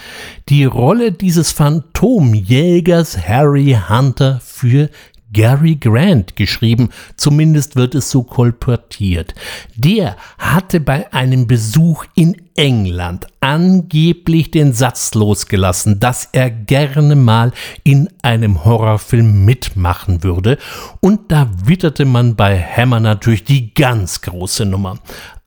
[0.51, 4.91] die Rolle dieses Phantomjägers Harry Hunter für
[5.33, 9.35] Gary Grant geschrieben, zumindest wird es so kolportiert.
[9.75, 17.53] Der hatte bei einem Besuch in England angeblich den Satz losgelassen, dass er gerne mal
[17.83, 20.59] in einem Horrorfilm mitmachen würde,
[21.01, 24.99] und da witterte man bei Hammer natürlich die ganz große Nummer.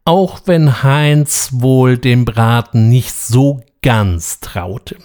[0.05, 4.97] Auch wenn Heinz wohl dem Braten nicht so ganz traute.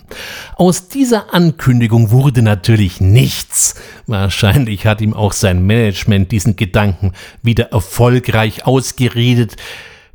[0.57, 3.75] Aus dieser Ankündigung wurde natürlich nichts.
[4.07, 9.57] Wahrscheinlich hat ihm auch sein Management diesen Gedanken wieder erfolgreich ausgeredet,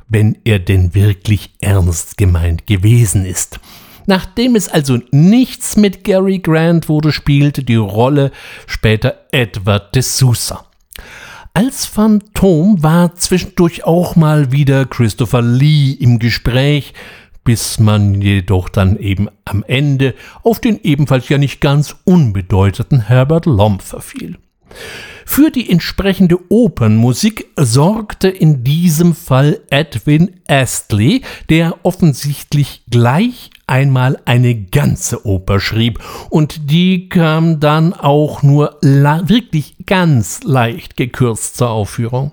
[0.08, 3.60] wenn er denn wirklich ernst gemeint gewesen ist.
[4.06, 8.32] Nachdem es also nichts mit Gary Grant wurde, spielte die Rolle
[8.66, 10.64] später Edward de Sousa.
[11.52, 16.94] Als Phantom war zwischendurch auch mal wieder Christopher Lee im Gespräch,
[17.44, 23.46] bis man jedoch dann eben am Ende auf den ebenfalls ja nicht ganz unbedeutenden Herbert
[23.46, 24.38] Lomb verfiel.
[25.24, 34.56] Für die entsprechende Opernmusik sorgte in diesem Fall Edwin Astley, der offensichtlich gleich einmal eine
[34.56, 36.00] ganze Oper schrieb
[36.30, 42.32] und die kam dann auch nur wirklich ganz leicht gekürzt zur Aufführung.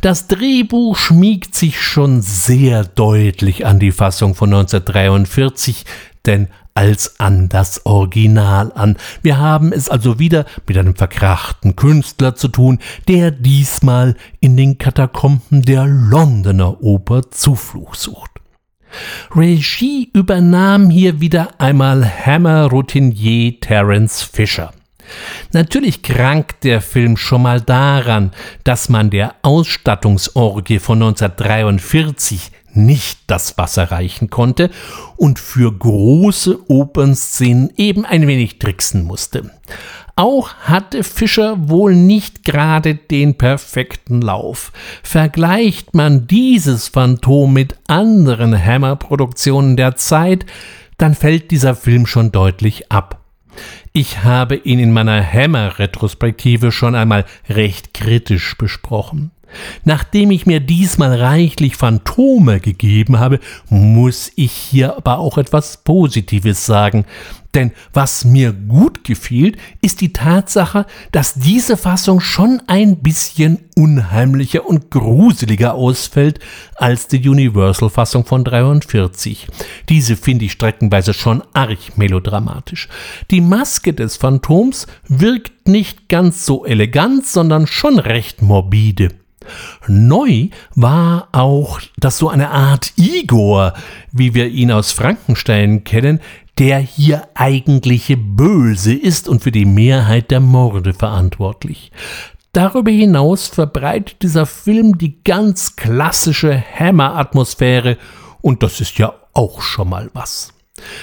[0.00, 5.84] Das Drehbuch schmiegt sich schon sehr deutlich an die Fassung von 1943,
[6.26, 8.96] denn als an das Original an.
[9.22, 14.78] Wir haben es also wieder mit einem verkrachten Künstler zu tun, der diesmal in den
[14.78, 18.30] Katakomben der Londoner Oper Zuflucht sucht.
[19.34, 24.72] Regie übernahm hier wieder einmal Hammer-Routinier Terence Fisher.
[25.52, 28.32] Natürlich krankt der Film schon mal daran,
[28.64, 34.70] dass man der Ausstattungsorgie von 1943 nicht das Wasser reichen konnte
[35.16, 39.50] und für große Opernszenen eben ein wenig tricksen musste.
[40.16, 44.70] Auch hatte Fischer wohl nicht gerade den perfekten Lauf.
[45.02, 50.44] Vergleicht man dieses Phantom mit anderen Hammer-Produktionen der Zeit,
[50.98, 53.19] dann fällt dieser Film schon deutlich ab.
[53.92, 59.32] Ich habe ihn in meiner Hammer-Retrospektive schon einmal recht kritisch besprochen.
[59.84, 66.66] Nachdem ich mir diesmal reichlich Phantome gegeben habe, muss ich hier aber auch etwas Positives
[66.66, 67.04] sagen.
[67.54, 74.66] Denn was mir gut gefiel, ist die Tatsache, dass diese Fassung schon ein bisschen unheimlicher
[74.66, 76.38] und gruseliger ausfällt
[76.76, 79.48] als die Universal-Fassung von 43.
[79.88, 82.88] Diese finde ich streckenweise schon arg melodramatisch.
[83.30, 89.08] Die Maske des Phantoms wirkt nicht ganz so elegant, sondern schon recht morbide.
[89.86, 93.74] Neu war auch, dass so eine Art Igor,
[94.12, 96.20] wie wir ihn aus Frankenstein kennen,
[96.58, 101.90] der hier eigentliche Böse ist und für die Mehrheit der Morde verantwortlich.
[102.52, 107.96] Darüber hinaus verbreitet dieser Film die ganz klassische Hammer-Atmosphäre
[108.42, 110.52] und das ist ja auch schon mal was.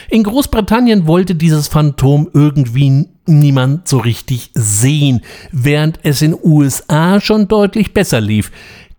[0.10, 5.22] In Großbritannien wollte dieses Phantom irgendwie niemand so richtig sehen,
[5.52, 8.52] während es in USA schon deutlich besser lief.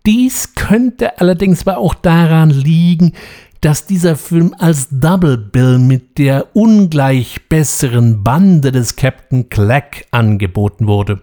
[0.06, 3.12] Dies könnte allerdings aber auch daran liegen,
[3.60, 10.86] dass dieser Film als Double Bill mit der ungleich besseren Bande des Captain Clack angeboten
[10.86, 11.20] wurde.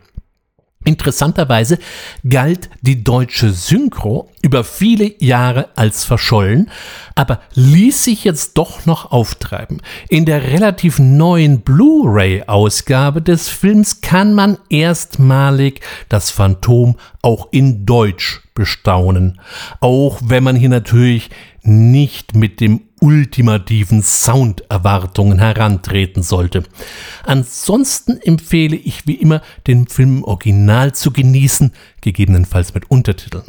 [0.86, 1.79] Interessanterweise
[2.27, 6.69] galt die deutsche Synchro über viele Jahre als verschollen,
[7.15, 9.81] aber ließ sich jetzt doch noch auftreiben.
[10.09, 18.43] In der relativ neuen Blu-ray-Ausgabe des Films kann man erstmalig das Phantom auch in Deutsch
[18.53, 19.41] bestaunen,
[19.79, 21.31] auch wenn man hier natürlich
[21.63, 26.64] nicht mit dem ultimativen Sounderwartungen herantreten sollte.
[27.24, 33.43] Ansonsten empfehle ich wie immer, den Film Original zu genießen, gegebenenfalls mit Untertiteln.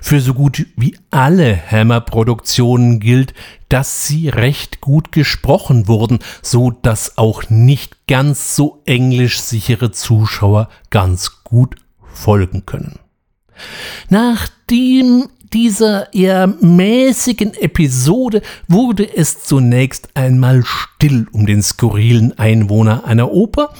[0.00, 3.34] Für so gut wie alle Hammer-Produktionen gilt,
[3.68, 10.70] dass sie recht gut gesprochen wurden, so dass auch nicht ganz so englisch sichere Zuschauer
[10.88, 13.00] ganz gut folgen können.
[14.08, 23.30] Nachdem dieser eher mäßigen Episode wurde es zunächst einmal still um den skurrilen Einwohner einer
[23.32, 23.72] Oper.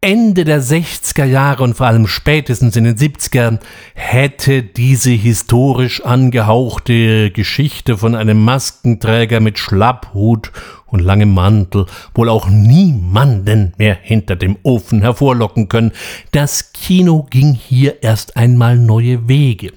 [0.00, 3.58] Ende der 60er Jahre und vor allem spätestens in den 70ern
[3.94, 10.52] hätte diese historisch angehauchte Geschichte von einem Maskenträger mit Schlapphut
[10.86, 15.92] und langem Mantel wohl auch niemanden mehr hinter dem Ofen hervorlocken können.
[16.30, 19.72] Das Kino ging hier erst einmal neue Wege.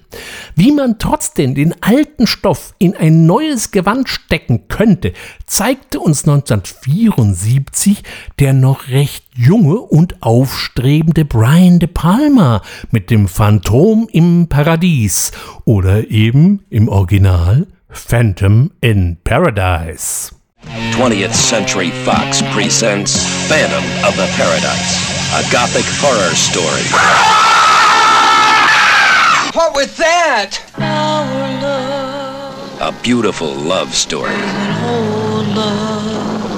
[0.56, 5.14] Wie man trotzdem den alten Stoff in ein neues Gewand stecken könnte,
[5.46, 8.04] zeigte uns 1974
[8.40, 12.62] der noch recht junge und aufstrebende Brian De Palma
[12.92, 15.32] mit dem Phantom im Paradies
[15.66, 20.36] oder eben im Original Phantom in Paradise.
[20.96, 26.86] 20th Century Fox presents Phantom of the Paradise, a gothic horror story.
[29.54, 30.60] What was that?
[32.80, 34.36] A beautiful love story.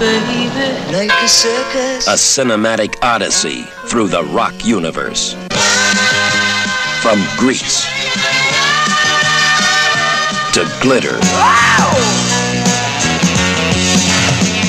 [0.04, 2.08] Like a circus.
[2.10, 5.34] A cinematic odyssey through the rock universe.
[7.02, 7.86] From Greece
[10.52, 11.16] to glitter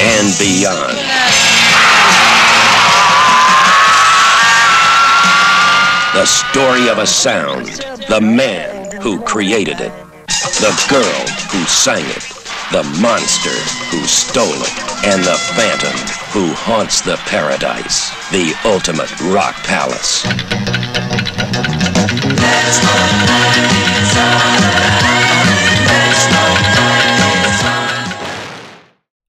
[0.01, 0.99] and beyond.
[6.15, 7.67] The story of a sound,
[8.09, 9.93] the man who created it,
[10.61, 12.34] the girl who sang it,
[12.75, 13.55] the monster
[13.93, 14.75] who stole it,
[15.07, 15.97] and the phantom
[16.33, 20.25] who haunts the paradise, the ultimate rock palace.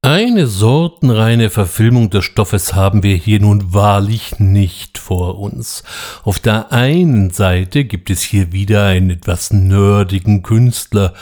[0.01, 5.83] Eine sortenreine Verfilmung des Stoffes haben wir hier nun wahrlich nicht vor uns.
[6.23, 11.13] Auf der einen Seite gibt es hier wieder einen etwas nerdigen Künstler,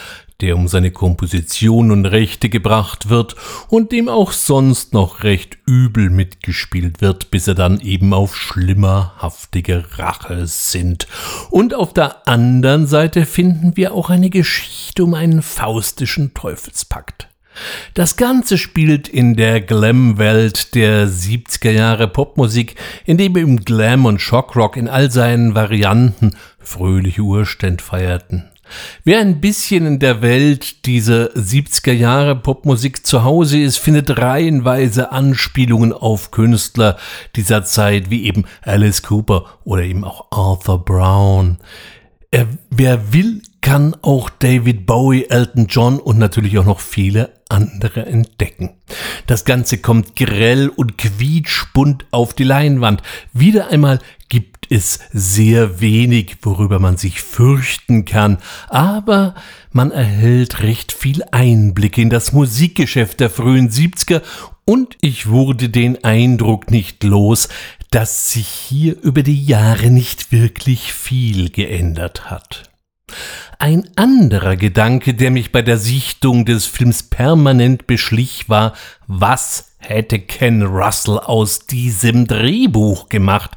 [0.42, 3.36] der um seine Komposition und Rechte gebracht wird
[3.70, 9.86] und dem auch sonst noch recht übel mitgespielt wird, bis er dann eben auf schlimmerhaftige
[9.98, 11.08] Rache sinnt.
[11.50, 17.30] Und auf der anderen Seite finden wir auch eine Geschichte um einen faustischen Teufelspakt.
[17.94, 22.76] Das Ganze spielt in der Glam-Welt der 70er Jahre Popmusik,
[23.06, 28.50] in dem eben Glam und Shockrock in all seinen Varianten fröhliche Urständ feierten.
[29.04, 35.12] Wer ein bisschen in der Welt dieser 70er Jahre Popmusik zu Hause ist, findet reihenweise
[35.12, 36.98] Anspielungen auf Künstler
[37.36, 41.58] dieser Zeit, wie eben Alice Cooper oder eben auch Arthur Brown.
[42.32, 48.06] Er, wer will, kann auch David Bowie, Elton John und natürlich auch noch viele andere
[48.06, 48.72] entdecken.
[49.26, 53.02] Das Ganze kommt grell und quietschbunt auf die Leinwand.
[53.32, 58.38] Wieder einmal gibt gibt es sehr wenig, worüber man sich fürchten kann,
[58.70, 59.36] aber
[59.72, 64.22] man erhält recht viel Einblick in das Musikgeschäft der frühen 70er
[64.64, 67.50] und ich wurde den Eindruck nicht los,
[67.92, 72.64] dass sich hier über die Jahre nicht wirklich viel geändert hat.
[73.64, 78.74] Ein anderer Gedanke, der mich bei der Sichtung des Films permanent beschlich, war,
[79.08, 83.52] was hätte Ken Russell aus diesem Drehbuch gemacht?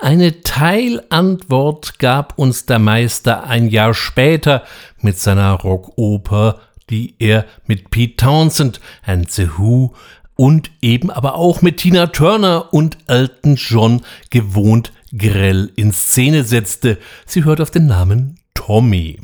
[0.00, 4.64] Eine Teilantwort gab uns der Meister ein Jahr später
[5.00, 6.58] mit seiner Rockoper,
[6.90, 9.94] die er mit Pete Townsend and The Who
[10.34, 16.98] und eben aber auch mit Tina Turner und Elton John gewohnt grell in Szene setzte.
[17.24, 19.20] Sie hört auf den Namen Tommy.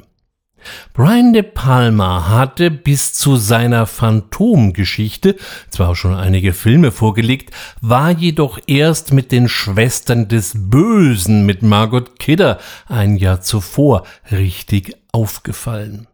[0.93, 5.37] Brian De Palma hatte bis zu seiner Phantomgeschichte
[5.71, 12.19] zwar schon einige Filme vorgelegt, war jedoch erst mit den Schwestern des Bösen mit Margot
[12.19, 12.59] Kidder
[12.89, 16.07] ein Jahr zuvor richtig aufgefallen.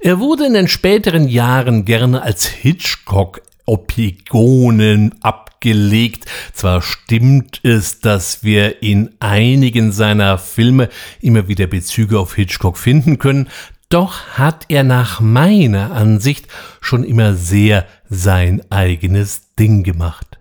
[0.00, 6.26] Er wurde in den späteren Jahren gerne als Hitchcock Opigonen abgelegt.
[6.52, 10.90] Zwar stimmt es, dass wir in einigen seiner Filme
[11.20, 13.48] immer wieder Bezüge auf Hitchcock finden können,
[13.88, 16.48] doch hat er nach meiner Ansicht
[16.80, 20.33] schon immer sehr sein eigenes Ding gemacht.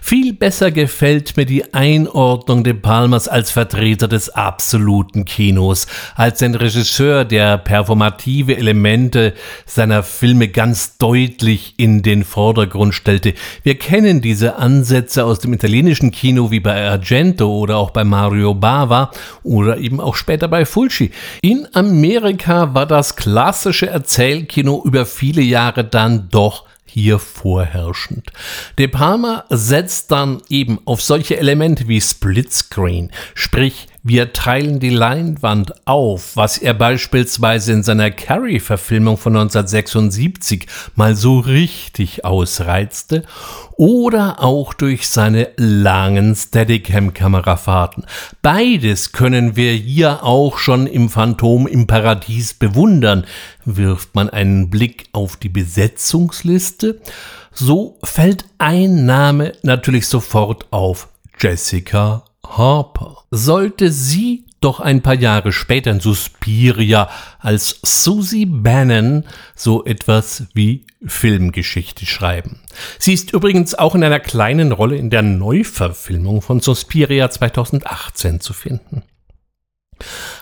[0.00, 6.54] Viel besser gefällt mir die Einordnung de Palmas als Vertreter des absoluten Kinos, als ein
[6.54, 9.34] Regisseur, der performative Elemente
[9.66, 13.34] seiner Filme ganz deutlich in den Vordergrund stellte.
[13.62, 18.54] Wir kennen diese Ansätze aus dem italienischen Kino wie bei Argento oder auch bei Mario
[18.54, 19.10] Bava
[19.42, 21.10] oder eben auch später bei Fulci.
[21.42, 28.32] In Amerika war das klassische Erzählkino über viele Jahre dann doch hier vorherrschend.
[28.78, 35.86] De Palma setzt dann eben auf solche Elemente wie Splitscreen, sprich wir teilen die Leinwand
[35.86, 43.24] auf, was er beispielsweise in seiner Carrie-Verfilmung von 1976 mal so richtig ausreizte,
[43.76, 48.06] oder auch durch seine langen Steadicam-Kamerafahrten.
[48.40, 53.26] Beides können wir hier auch schon im Phantom im Paradies bewundern.
[53.66, 57.00] Wirft man einen Blick auf die Besetzungsliste,
[57.52, 61.08] so fällt ein Name natürlich sofort auf.
[61.38, 62.24] Jessica
[62.56, 63.24] Harper.
[63.30, 69.24] Sollte sie doch ein paar Jahre später in Suspiria als Susie Bannon
[69.54, 72.60] so etwas wie Filmgeschichte schreiben.
[72.98, 78.52] Sie ist übrigens auch in einer kleinen Rolle in der Neuverfilmung von Suspiria 2018 zu
[78.52, 79.04] finden.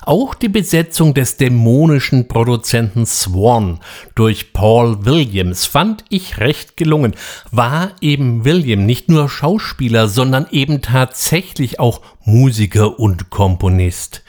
[0.03, 3.81] Auch die Besetzung des dämonischen Produzenten Swan
[4.15, 7.15] durch Paul Williams fand ich recht gelungen.
[7.51, 14.23] War eben William nicht nur Schauspieler, sondern eben tatsächlich auch Musiker und Komponist.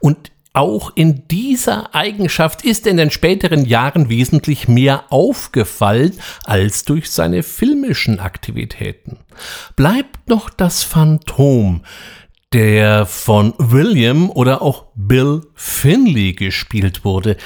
[0.00, 6.12] Und auch in dieser Eigenschaft ist in den späteren Jahren wesentlich mehr aufgefallen
[6.44, 9.18] als durch seine filmischen Aktivitäten.
[9.76, 11.82] Bleibt noch das Phantom,
[12.52, 17.36] der von William oder auch Bill Finley gespielt wurde.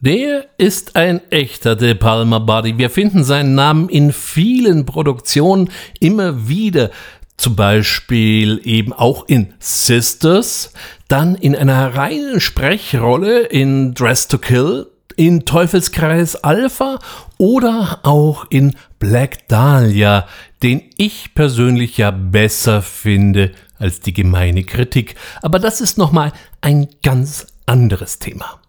[0.00, 2.76] Der ist ein echter De Palma Body.
[2.78, 6.90] Wir finden seinen Namen in vielen Produktionen immer wieder.
[7.36, 10.72] Zum Beispiel eben auch in Sisters,
[11.06, 14.86] dann in einer reinen Sprechrolle in Dress to Kill,
[15.16, 16.98] in Teufelskreis Alpha
[17.38, 20.26] oder auch in Black Dahlia,
[20.62, 25.14] den ich persönlich ja besser finde als die gemeine Kritik.
[25.42, 28.60] Aber das ist nochmal ein ganz anderes Thema.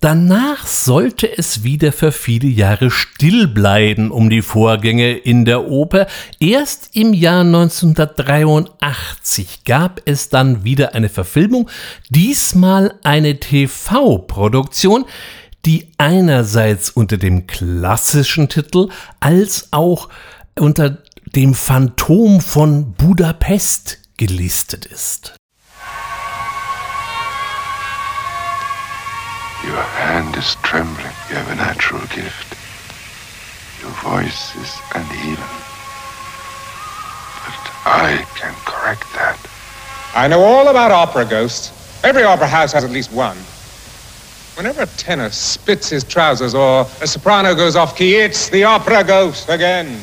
[0.00, 6.06] Danach sollte es wieder für viele Jahre still bleiben um die Vorgänge in der Oper.
[6.38, 11.68] Erst im Jahr 1983 gab es dann wieder eine Verfilmung,
[12.10, 15.04] diesmal eine TV-Produktion,
[15.66, 20.10] die einerseits unter dem klassischen Titel als auch
[20.56, 20.98] unter
[21.34, 25.32] dem Phantom von Budapest gelistet ist.
[29.64, 31.14] Your hand is trembling.
[31.30, 32.56] You have a natural gift.
[33.80, 35.52] Your voice is uneven.
[37.44, 39.38] But I can correct that.
[40.14, 41.72] I know all about opera ghosts.
[42.02, 43.36] Every opera house has at least one.
[44.56, 49.04] Whenever a tenor spits his trousers or a soprano goes off key, it's the opera
[49.04, 50.00] ghost again.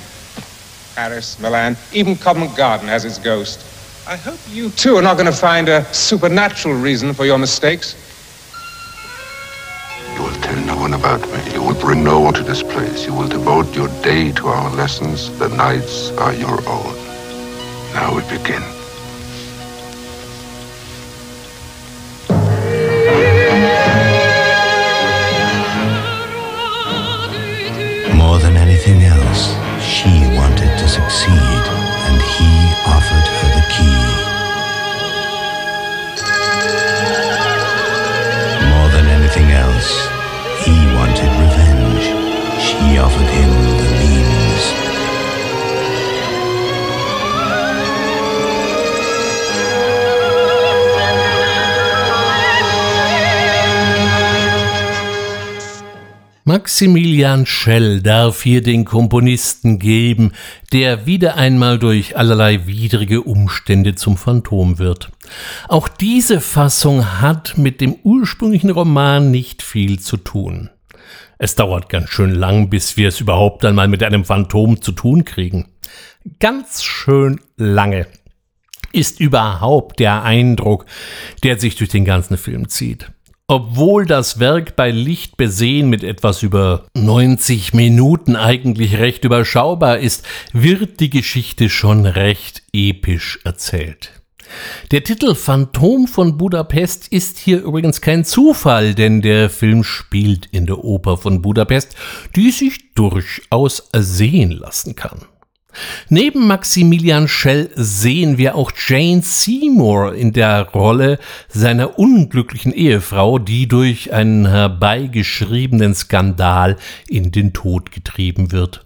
[0.95, 3.74] Paris, Milan, even Covent Garden has its ghost.
[4.07, 7.95] I hope you too are not going to find a supernatural reason for your mistakes.
[10.15, 11.53] You will tell no one about me.
[11.53, 13.07] You will bring no one to this place.
[13.07, 15.35] You will devote your day to our lessons.
[15.39, 16.95] The nights are your own.
[17.93, 18.74] Now we begin.
[56.47, 60.31] Maximilian Schell darf hier den Komponisten geben,
[60.71, 65.11] der wieder einmal durch allerlei widrige Umstände zum Phantom wird.
[65.67, 70.69] Auch diese Fassung hat mit dem ursprünglichen Roman nicht viel zu tun.
[71.39, 75.25] Es dauert ganz schön lang, bis wir es überhaupt einmal mit einem Phantom zu tun
[75.25, 75.71] kriegen.
[76.39, 78.05] Ganz schön lange
[78.91, 80.85] ist überhaupt der Eindruck,
[81.41, 83.09] der sich durch den ganzen Film zieht.
[83.47, 90.25] Obwohl das Werk bei Licht besehen mit etwas über 90 Minuten eigentlich recht überschaubar ist,
[90.51, 94.13] wird die Geschichte schon recht episch erzählt.
[94.89, 100.65] Der Titel Phantom von Budapest ist hier übrigens kein Zufall, denn der Film spielt in
[100.65, 101.95] der Oper von Budapest,
[102.35, 105.19] die sich durchaus sehen lassen kann.
[106.09, 111.19] Neben Maximilian Schell sehen wir auch Jane Seymour in der Rolle
[111.49, 118.85] seiner unglücklichen Ehefrau, die durch einen herbeigeschriebenen Skandal in den Tod getrieben wird.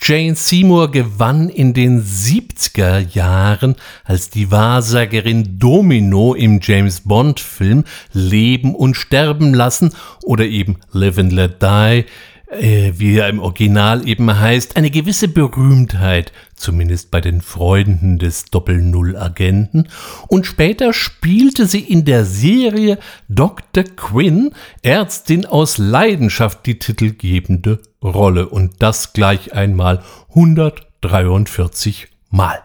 [0.00, 7.84] Jane Seymour gewann in den 70er Jahren als die Wahrsagerin Domino im James Bond Film
[8.12, 12.04] Leben und Sterben lassen oder eben Live and Let Die
[12.50, 18.46] äh, wie er im Original eben heißt, eine gewisse Berühmtheit, zumindest bei den Freunden des
[18.46, 19.88] Doppel-Null-Agenten,
[20.28, 23.84] und später spielte sie in der Serie Dr.
[23.84, 32.60] Quinn, Ärztin aus Leidenschaft, die titelgebende Rolle, und das gleich einmal 143 Mal.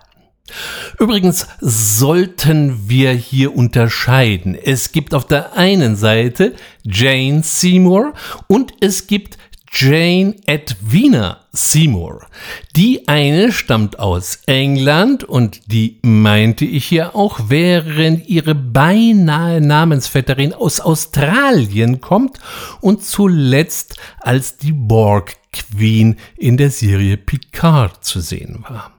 [1.00, 4.56] Übrigens sollten wir hier unterscheiden.
[4.56, 6.54] Es gibt auf der einen Seite
[6.84, 8.14] Jane Seymour
[8.48, 9.38] und es gibt
[9.76, 12.28] Jane Edwina Seymour.
[12.76, 20.54] Die eine stammt aus England und die meinte ich ja auch, während ihre beinahe Namensvetterin
[20.54, 22.38] aus Australien kommt
[22.82, 28.93] und zuletzt als die Borg Queen in der Serie Picard zu sehen war.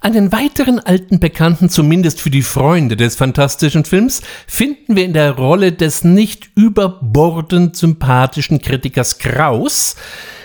[0.00, 5.32] Einen weiteren alten Bekannten, zumindest für die Freunde des fantastischen Films, finden wir in der
[5.32, 9.96] Rolle des nicht überbordend sympathischen Kritikers Kraus,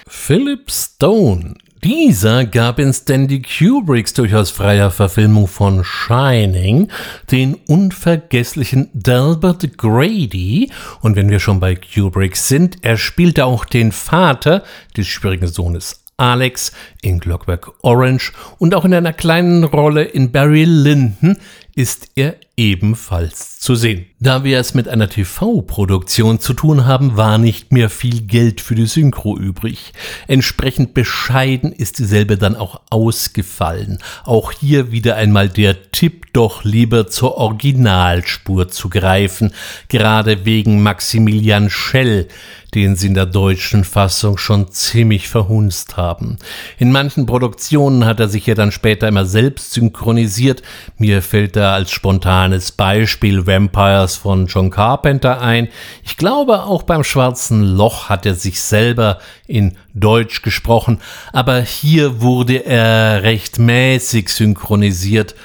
[0.07, 1.55] Philip Stone.
[1.83, 6.89] Dieser gab in Stanley Kubricks durchaus freier Verfilmung von Shining
[7.29, 10.71] den unvergesslichen Delbert Grady.
[11.01, 14.63] Und wenn wir schon bei Kubrick sind, er spielte auch den Vater
[14.95, 20.65] des schwierigen Sohnes Alex in Clockwork Orange und auch in einer kleinen Rolle in Barry
[20.65, 21.37] Lyndon
[21.75, 24.05] ist er ebenfalls zu sehen.
[24.19, 28.75] Da wir es mit einer TV-Produktion zu tun haben, war nicht mehr viel Geld für
[28.75, 29.93] die Synchro übrig.
[30.27, 33.97] Entsprechend bescheiden ist dieselbe dann auch ausgefallen.
[34.23, 39.53] Auch hier wieder einmal der Tipp, doch lieber zur Originalspur zu greifen,
[39.87, 42.27] gerade wegen Maximilian Schell,
[42.73, 46.37] den sie in der deutschen Fassung schon ziemlich verhunzt haben.
[46.79, 50.63] In manchen Produktionen hat er sich ja dann später immer selbst synchronisiert.
[50.97, 55.69] Mir fällt da als spontanes Beispiel Vampires von John Carpenter ein.
[56.03, 60.99] Ich glaube, auch beim Schwarzen Loch hat er sich selber in Deutsch gesprochen,
[61.31, 65.35] aber hier wurde er recht mäßig synchronisiert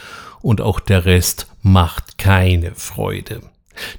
[0.40, 3.42] und auch der Rest macht keine Freude.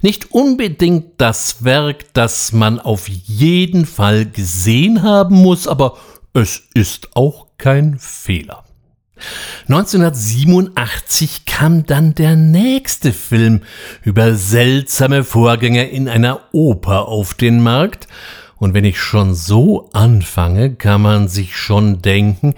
[0.02, 5.96] Nicht unbedingt das Werk, das man auf jeden Fall gesehen haben muss, aber
[6.32, 8.64] es ist auch kein Fehler.
[9.68, 13.62] 1987 kam dann der nächste Film
[14.02, 18.06] über seltsame Vorgänge in einer Oper auf den Markt,
[18.60, 22.54] und wenn ich schon so anfange, kann man sich schon denken,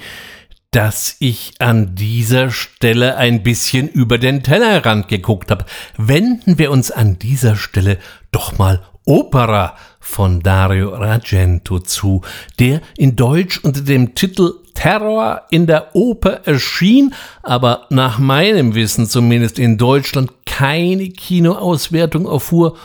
[0.72, 5.64] dass ich an dieser Stelle ein bisschen über den Tellerrand geguckt habe.
[5.96, 7.98] Wenden wir uns an dieser Stelle
[8.32, 12.22] doch mal Opera von Dario Argento zu,
[12.58, 19.06] der in Deutsch unter dem Titel Terror in der Oper erschien, aber nach meinem Wissen
[19.06, 22.76] zumindest in Deutschland keine Kinoauswertung erfuhr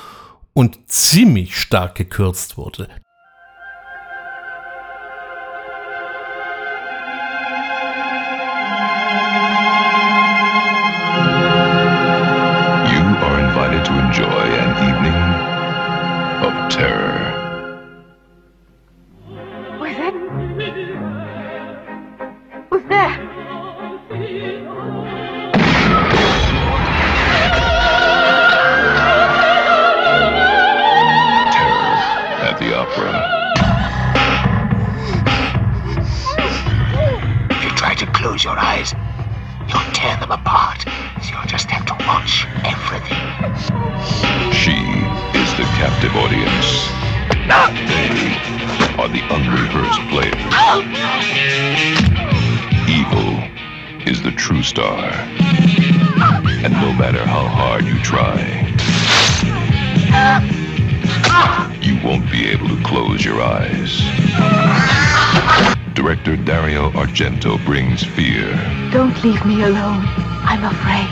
[0.53, 2.87] und ziemlich stark gekürzt wurde.
[67.17, 68.53] Argento brings fear,
[68.91, 70.03] Don't leave me alone.
[70.45, 71.07] I'm afraid.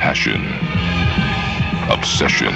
[0.00, 0.40] passion,
[1.92, 2.54] obsession,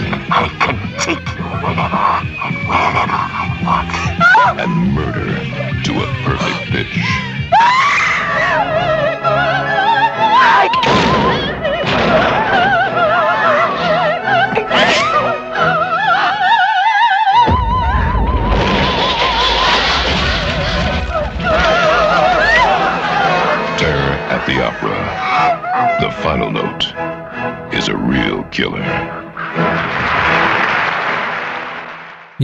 [4.58, 5.34] and murder
[5.84, 7.33] to a perfect pitch.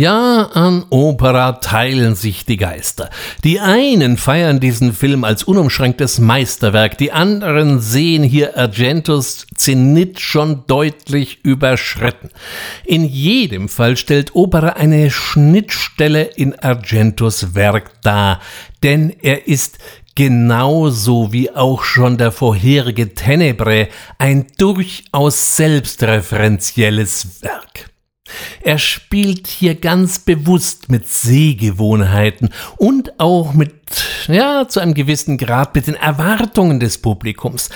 [0.00, 3.10] Ja, an Opera teilen sich die Geister.
[3.44, 10.64] Die einen feiern diesen Film als unumschränktes Meisterwerk, die anderen sehen hier Argentos Zenit schon
[10.66, 12.30] deutlich überschritten.
[12.86, 18.40] In jedem Fall stellt Opera eine Schnittstelle in Argentos Werk dar,
[18.82, 19.76] denn er ist
[20.14, 27.90] genauso wie auch schon der vorherige Tenebre ein durchaus selbstreferenzielles Werk.
[28.62, 33.79] Er spielt hier ganz bewusst mit Sehgewohnheiten und auch mit,
[34.28, 37.70] ja, zu einem gewissen Grad mit den Erwartungen des Publikums.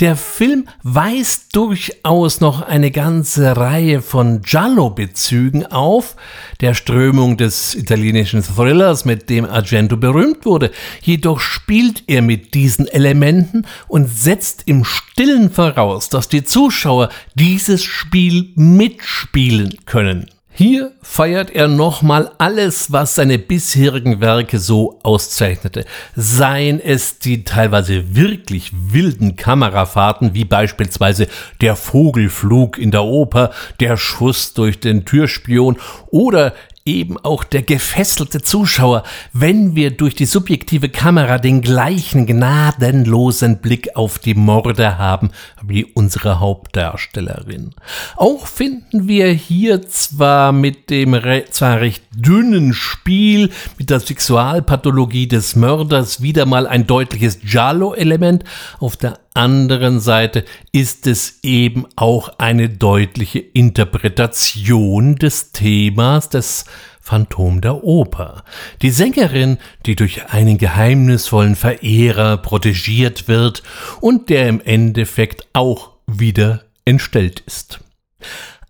[0.00, 6.16] Der Film weist durchaus noch eine ganze Reihe von Giallo-Bezügen auf,
[6.60, 10.70] der Strömung des italienischen Thrillers, mit dem Argento berühmt wurde.
[11.02, 17.82] Jedoch spielt er mit diesen Elementen und setzt im Stillen voraus, dass die Zuschauer dieses
[17.84, 20.26] Spiel mitspielen können.
[20.52, 25.84] Hier feiert er nochmal alles, was seine bisherigen Werke so auszeichnete.
[26.16, 31.28] Seien es die teilweise wirklich wilden Kamerafahrten, wie beispielsweise
[31.60, 35.78] der Vogelflug in der Oper, der Schuss durch den Türspion
[36.10, 36.52] oder
[36.90, 43.96] eben auch der gefesselte Zuschauer, wenn wir durch die subjektive Kamera den gleichen gnadenlosen Blick
[43.96, 45.30] auf die Morde haben
[45.62, 47.74] wie unsere Hauptdarstellerin.
[48.16, 55.28] Auch finden wir hier zwar mit dem re zwar recht dünnen Spiel mit der Sexualpathologie
[55.28, 58.44] des Mörders wieder mal ein deutliches Giallo-Element,
[58.78, 66.64] auf der anderen Seite ist es eben auch eine deutliche Interpretation des Themas des
[67.00, 68.44] Phantom der Oper.
[68.82, 73.62] Die Sängerin, die durch einen geheimnisvollen Verehrer protegiert wird
[74.00, 77.80] und der im Endeffekt auch wieder entstellt ist.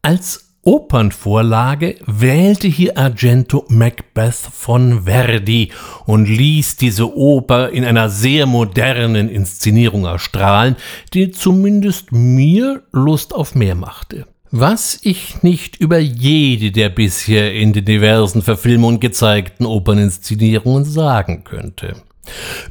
[0.03, 5.71] Als Opernvorlage wählte hier Argento Macbeth von Verdi
[6.05, 10.77] und ließ diese Oper in einer sehr modernen Inszenierung erstrahlen,
[11.15, 14.27] die zumindest mir Lust auf mehr machte.
[14.51, 22.03] Was ich nicht über jede der bisher in den diversen Verfilmungen gezeigten Operninszenierungen sagen könnte.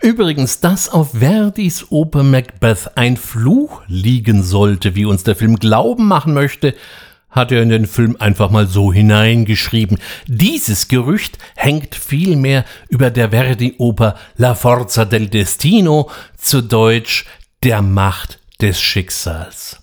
[0.02, 6.08] Übrigens, dass auf Verdis Oper Macbeth ein Fluch liegen sollte, wie uns der Film glauben
[6.08, 6.76] machen möchte,
[7.30, 9.98] hat er in den Film einfach mal so hineingeschrieben.
[10.28, 17.26] Dieses Gerücht hängt vielmehr über der Verdi-Oper La Forza del Destino, zu Deutsch
[17.64, 19.78] Der Macht des Schicksals.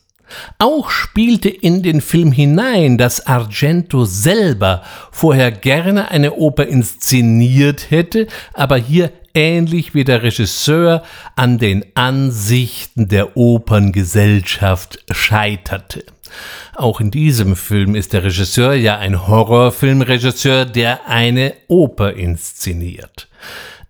[0.59, 4.83] Auch spielte in den Film hinein, dass Argento selber
[5.13, 11.03] vorher gerne eine Oper inszeniert hätte, aber hier ähnlich wie der Regisseur
[11.37, 16.05] an den Ansichten der Operngesellschaft scheiterte.
[16.75, 23.29] Auch in diesem Film ist der Regisseur ja ein Horrorfilmregisseur, der eine Oper inszeniert.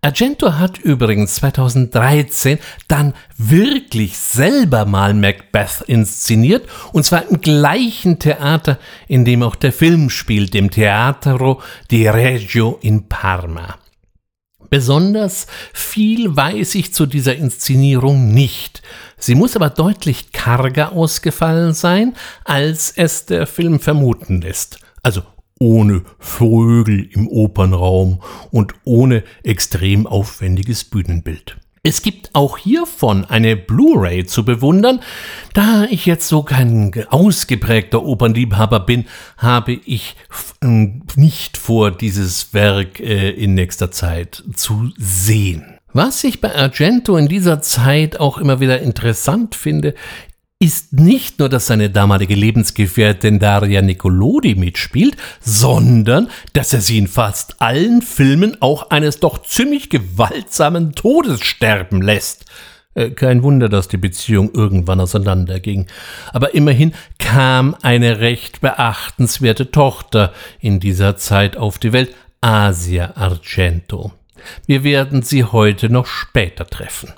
[0.03, 8.79] Argento hat übrigens 2013 dann wirklich selber mal Macbeth inszeniert, und zwar im gleichen Theater,
[9.09, 11.61] in dem auch der Film spielt, dem Teatro
[11.91, 13.79] di Reggio in Parma.
[14.71, 18.83] Besonders viel weiß ich zu dieser Inszenierung nicht.
[19.19, 22.15] Sie muss aber deutlich karger ausgefallen sein,
[22.45, 24.79] als es der Film vermuten lässt.
[25.03, 25.23] Also
[25.59, 31.57] ohne Vögel im Opernraum und ohne extrem aufwendiges Bühnenbild.
[31.89, 34.99] Es gibt auch hiervon eine Blu-ray zu bewundern.
[35.55, 39.05] Da ich jetzt so kein ausgeprägter Opernliebhaber bin,
[39.37, 40.17] habe ich
[41.15, 45.79] nicht vor, dieses Werk äh, in nächster Zeit zu sehen.
[45.93, 49.95] Was ich bei Argento in dieser Zeit auch immer wieder interessant finde,
[50.59, 57.09] ist nicht nur, dass seine damalige Lebensgefährtin Daria Nicolodi mitspielt, sondern dass er sie in
[57.09, 62.47] fast allen Filmen auch eines doch ziemlich gewaltsamen Todes sterben lässt.
[62.95, 65.87] Äh, kein Wunder, dass die Beziehung irgendwann auseinanderging.
[66.33, 74.13] Aber immerhin kam eine recht beachtenswerte Tochter in dieser Zeit auf die Welt, Asia Argento.
[74.67, 77.13] Wir werden sie heute noch später treffen.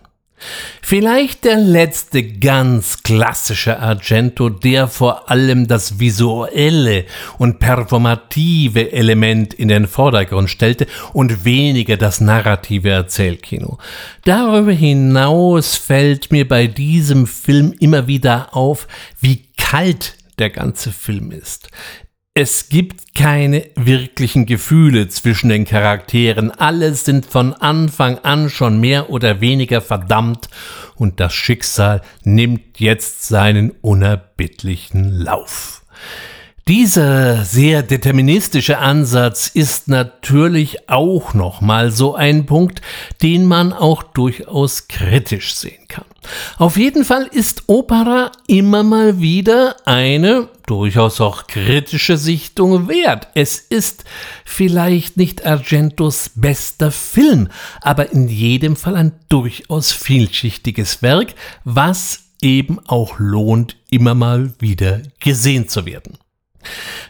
[0.82, 7.04] Vielleicht der letzte ganz klassische Argento, der vor allem das visuelle
[7.38, 13.78] und performative Element in den Vordergrund stellte und weniger das narrative Erzählkino.
[14.24, 18.88] Darüber hinaus fällt mir bei diesem Film immer wieder auf,
[19.20, 21.68] wie kalt der ganze Film ist.
[22.40, 26.52] Es gibt keine wirklichen Gefühle zwischen den Charakteren.
[26.52, 30.48] Alle sind von Anfang an schon mehr oder weniger verdammt
[30.94, 35.82] und das Schicksal nimmt jetzt seinen unerbittlichen Lauf.
[36.68, 42.82] Dieser sehr deterministische Ansatz ist natürlich auch nochmal so ein Punkt,
[43.20, 46.04] den man auch durchaus kritisch sehen kann.
[46.56, 53.28] Auf jeden Fall ist Opera immer mal wieder eine durchaus auch kritische Sichtung wert.
[53.34, 54.04] Es ist
[54.44, 57.48] vielleicht nicht Argentos bester Film,
[57.80, 65.00] aber in jedem Fall ein durchaus vielschichtiges Werk, was eben auch lohnt, immer mal wieder
[65.20, 66.18] gesehen zu werden.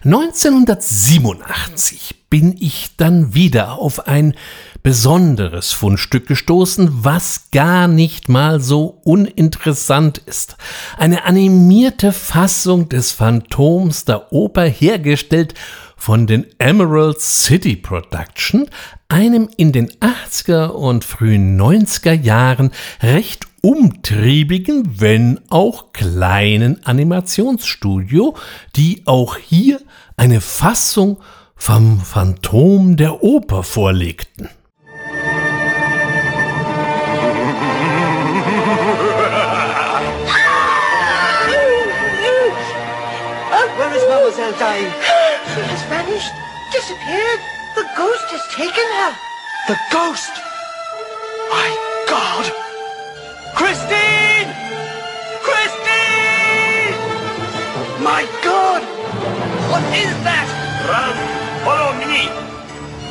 [0.05, 4.35] 1987 bin ich dann wieder auf ein
[4.83, 10.57] besonderes Fundstück gestoßen, was gar nicht mal so uninteressant ist.
[10.97, 15.55] Eine animierte Fassung des Phantoms der Oper hergestellt
[15.97, 18.69] von den Emerald City Production,
[19.09, 22.71] einem in den 80er und frühen 90er Jahren
[23.03, 28.37] recht umtriebigen, wenn auch kleinen Animationsstudio,
[28.77, 29.81] die auch hier
[30.17, 31.19] eine Fassung
[31.57, 34.49] vom Phantom der Oper vorlegten.
[43.79, 44.93] Mademoiselle dying?
[45.55, 46.33] She has vanished,
[46.73, 47.58] disappeared.
[47.79, 49.13] The ghost has taken her.
[49.71, 50.35] The ghost?
[51.47, 51.71] My
[52.11, 52.51] God!
[53.55, 54.51] Christine!
[55.47, 56.99] Christine!
[58.03, 58.83] My God!
[59.71, 60.49] What is that?
[60.91, 61.15] Run!
[61.63, 62.27] Follow me!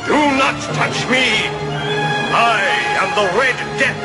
[0.04, 1.48] Do not touch me!
[2.36, 2.60] I
[3.00, 3.96] am the Red Death!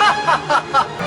[0.00, 0.99] Ha ha ha ha!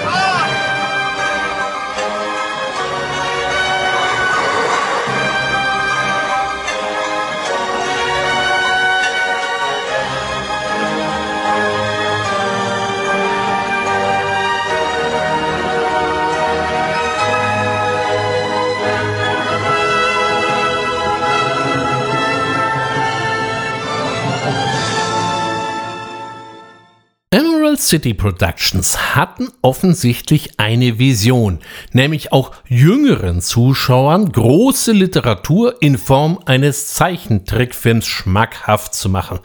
[27.94, 31.60] City Productions hatten offensichtlich eine Vision,
[31.92, 39.42] nämlich auch jüngeren Zuschauern große Literatur in Form eines Zeichentrickfilms schmackhaft zu machen.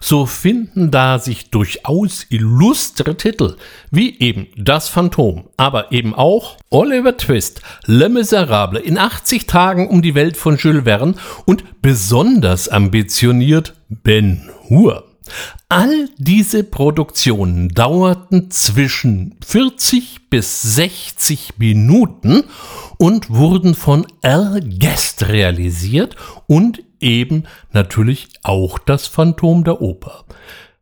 [0.00, 3.56] So finden da sich durchaus illustre Titel,
[3.92, 10.02] wie eben Das Phantom, aber eben auch Oliver Twist, Le Miserable in 80 Tagen um
[10.02, 15.11] die Welt von Jules Verne und besonders ambitioniert Ben Hur.
[15.68, 22.44] All diese Produktionen dauerten zwischen 40 bis 60 Minuten
[22.98, 26.16] und wurden von Al Guest realisiert
[26.46, 30.24] und eben natürlich auch das Phantom der Oper.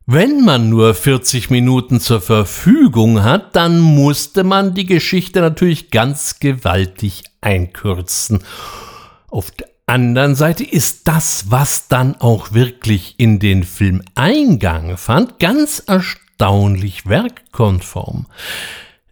[0.05, 6.39] Wenn man nur 40 Minuten zur Verfügung hat, dann musste man die Geschichte natürlich ganz
[6.39, 8.43] gewaltig einkürzen.
[9.29, 15.37] Auf der anderen Seite ist das, was dann auch wirklich in den Film Eingang fand,
[15.37, 18.25] ganz erstaunlich werkkonform.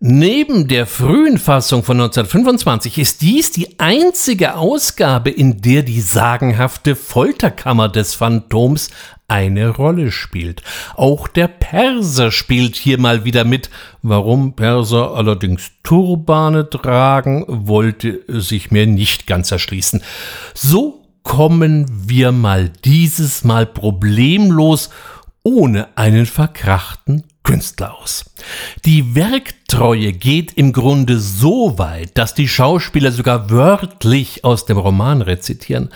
[0.01, 6.95] Neben der frühen Fassung von 1925 ist dies die einzige Ausgabe, in der die sagenhafte
[6.95, 8.91] Folterkammer des Phantoms
[9.27, 10.63] eine Rolle spielt.
[10.95, 13.69] Auch der Perser spielt hier mal wieder mit.
[14.01, 20.01] Warum Perser allerdings Turbane tragen, wollte sich mir nicht ganz erschließen.
[20.53, 24.91] So kommen wir mal dieses Mal problemlos
[25.43, 28.25] ohne einen verkrachten Künstler aus.
[28.85, 35.23] Die Werktreue geht im Grunde so weit, dass die Schauspieler sogar wörtlich aus dem Roman
[35.23, 35.89] rezitieren.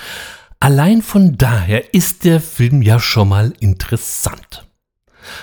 [0.59, 4.65] Allein von daher ist der Film ja schon mal interessant.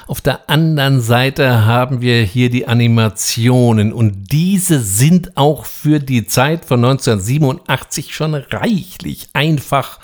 [0.08, 6.26] Auf der anderen Seite haben wir hier die Animationen und diese sind auch für die
[6.26, 10.00] Zeit von 1987 schon reichlich einfach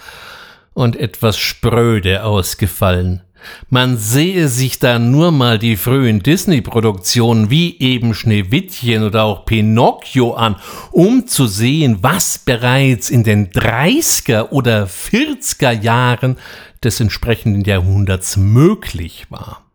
[0.73, 3.23] und etwas spröde ausgefallen.
[3.69, 10.35] Man sehe sich da nur mal die frühen Disney-Produktionen wie eben Schneewittchen oder auch Pinocchio
[10.35, 10.57] an,
[10.93, 16.37] um zu sehen, was bereits in den 30er oder 40er Jahren
[16.83, 19.66] des entsprechenden Jahrhunderts möglich war.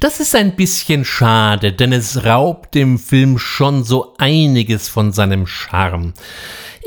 [0.00, 5.46] Das ist ein bisschen schade, denn es raubt dem Film schon so einiges von seinem
[5.46, 6.14] Charme.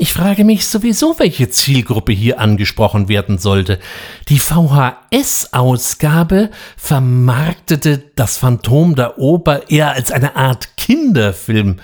[0.00, 3.80] Ich frage mich sowieso, welche Zielgruppe hier angesprochen werden sollte.
[4.28, 11.80] Die VHS-Ausgabe vermarktete das Phantom der Oper eher als eine Art Kinderfilm.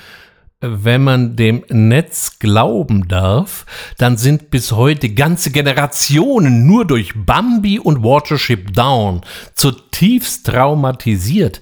[0.66, 3.66] Wenn man dem Netz glauben darf,
[3.98, 9.20] dann sind bis heute ganze Generationen nur durch Bambi und Watership Down
[9.52, 11.60] zutiefst traumatisiert.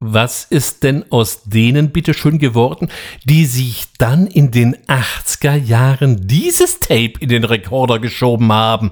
[0.00, 2.88] Was ist denn aus denen bitteschön geworden,
[3.24, 8.90] die sich dann in den 80er Jahren dieses Tape in den Rekorder geschoben haben?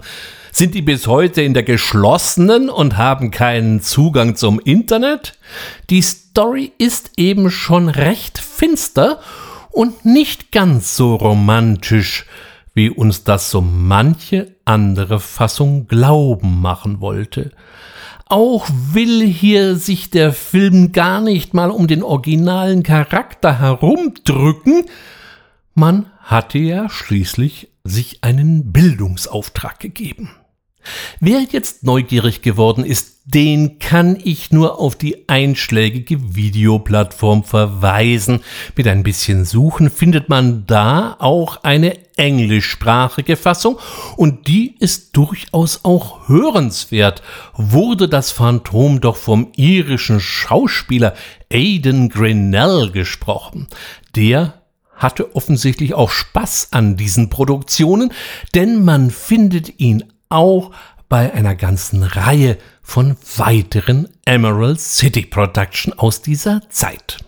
[0.59, 5.39] Sind die bis heute in der geschlossenen und haben keinen Zugang zum Internet?
[5.91, 9.21] Die Story ist eben schon recht finster
[9.71, 12.25] und nicht ganz so romantisch,
[12.73, 17.51] wie uns das so manche andere Fassung glauben machen wollte.
[18.25, 24.87] Auch will hier sich der Film gar nicht mal um den originalen Charakter herumdrücken.
[25.75, 30.31] Man hatte ja schließlich sich einen Bildungsauftrag gegeben.
[31.21, 38.41] Wer jetzt neugierig geworden ist, den kann ich nur auf die einschlägige Videoplattform verweisen.
[38.77, 43.79] Mit ein bisschen Suchen findet man da auch eine englischsprachige Fassung
[44.17, 47.21] und die ist durchaus auch hörenswert.
[47.55, 51.15] Wurde das Phantom doch vom irischen Schauspieler
[51.51, 53.67] Aidan Grinnell gesprochen.
[54.15, 54.63] Der
[54.95, 58.13] hatte offensichtlich auch Spaß an diesen Produktionen,
[58.55, 60.73] denn man findet ihn auch
[61.09, 67.19] bei einer ganzen Reihe von weiteren Emerald City Production aus dieser Zeit.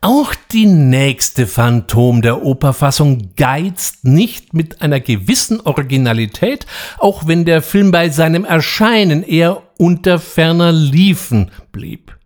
[0.00, 6.66] Auch die nächste Phantom der Operfassung geizt nicht mit einer gewissen Originalität,
[6.98, 12.16] auch wenn der Film bei seinem Erscheinen eher unter ferner Liefen blieb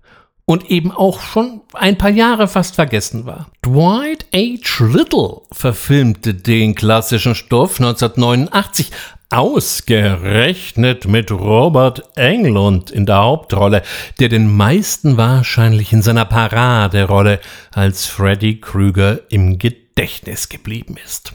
[0.45, 3.47] und eben auch schon ein paar Jahre fast vergessen war.
[3.65, 4.85] Dwight H.
[4.85, 8.91] Little verfilmte den klassischen Stoff 1989
[9.33, 13.83] Ausgerechnet mit Robert Englund in der Hauptrolle,
[14.19, 17.39] der den meisten wahrscheinlich in seiner Paraderolle
[17.73, 21.33] als Freddy Krueger im Gedächtnis geblieben ist.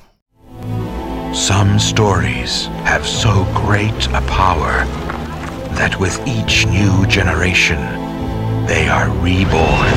[1.32, 4.86] Some stories have so great a power
[5.76, 7.78] that with each new generation
[8.68, 9.94] they are reborn.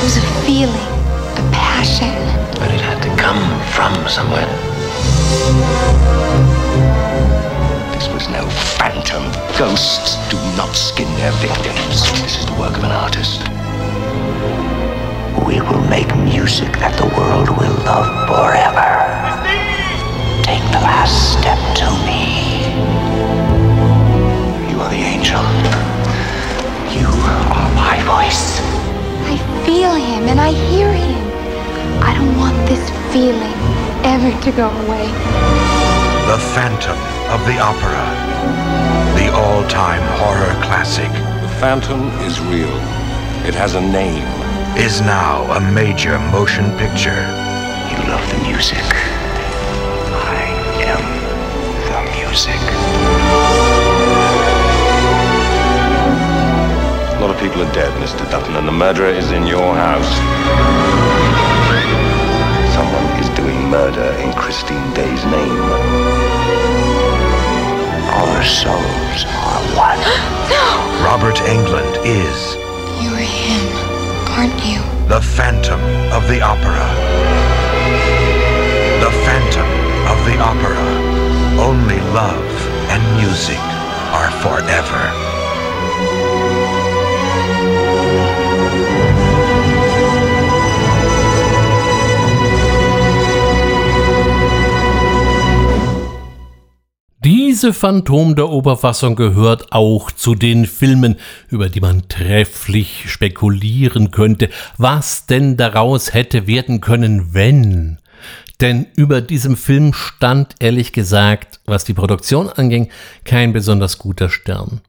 [0.00, 0.74] There's a feeling,
[1.36, 2.29] a passion.
[3.30, 4.50] Come from somewhere.
[7.94, 8.42] This was no
[8.76, 9.22] phantom.
[9.56, 12.10] Ghosts do not skin their victims.
[12.22, 13.40] This is the work of an artist.
[15.46, 18.90] We will make music that the world will love forever.
[20.42, 22.22] Take the last step to me.
[24.70, 25.44] You are the angel.
[26.98, 28.58] You are my voice.
[29.32, 31.22] I feel him and I hear him.
[32.02, 33.58] I don't want this feeling
[34.06, 35.06] ever to go away.
[36.30, 36.98] The Phantom
[37.34, 38.06] of the Opera.
[39.18, 41.10] The all-time horror classic.
[41.42, 42.70] The Phantom is real.
[43.48, 44.28] It has a name.
[44.78, 47.22] Is now a major motion picture.
[47.90, 48.86] You love the music.
[50.14, 50.46] I
[50.86, 51.02] am
[51.90, 52.60] the music.
[57.16, 58.30] A lot of people are dead, Mr.
[58.30, 61.59] Dutton, and the murderer is in your house
[63.70, 65.62] murder in Christine Day's name.
[68.10, 70.00] Our souls are one.
[70.50, 70.66] no!
[71.06, 72.54] Robert England is.
[73.00, 73.62] You're him,
[74.34, 74.82] aren't you?
[75.06, 76.86] The Phantom of the Opera.
[78.98, 79.70] The Phantom
[80.10, 80.82] of the Opera.
[81.62, 82.50] Only love
[82.90, 83.60] and music
[84.10, 85.29] are forever.
[97.50, 101.16] Diese Phantom der Oberfassung gehört auch zu den Filmen,
[101.48, 107.98] über die man trefflich spekulieren könnte, was denn daraus hätte werden können, wenn.
[108.60, 112.88] Denn über diesem Film stand ehrlich gesagt, was die Produktion anging,
[113.24, 114.80] kein besonders guter Stern.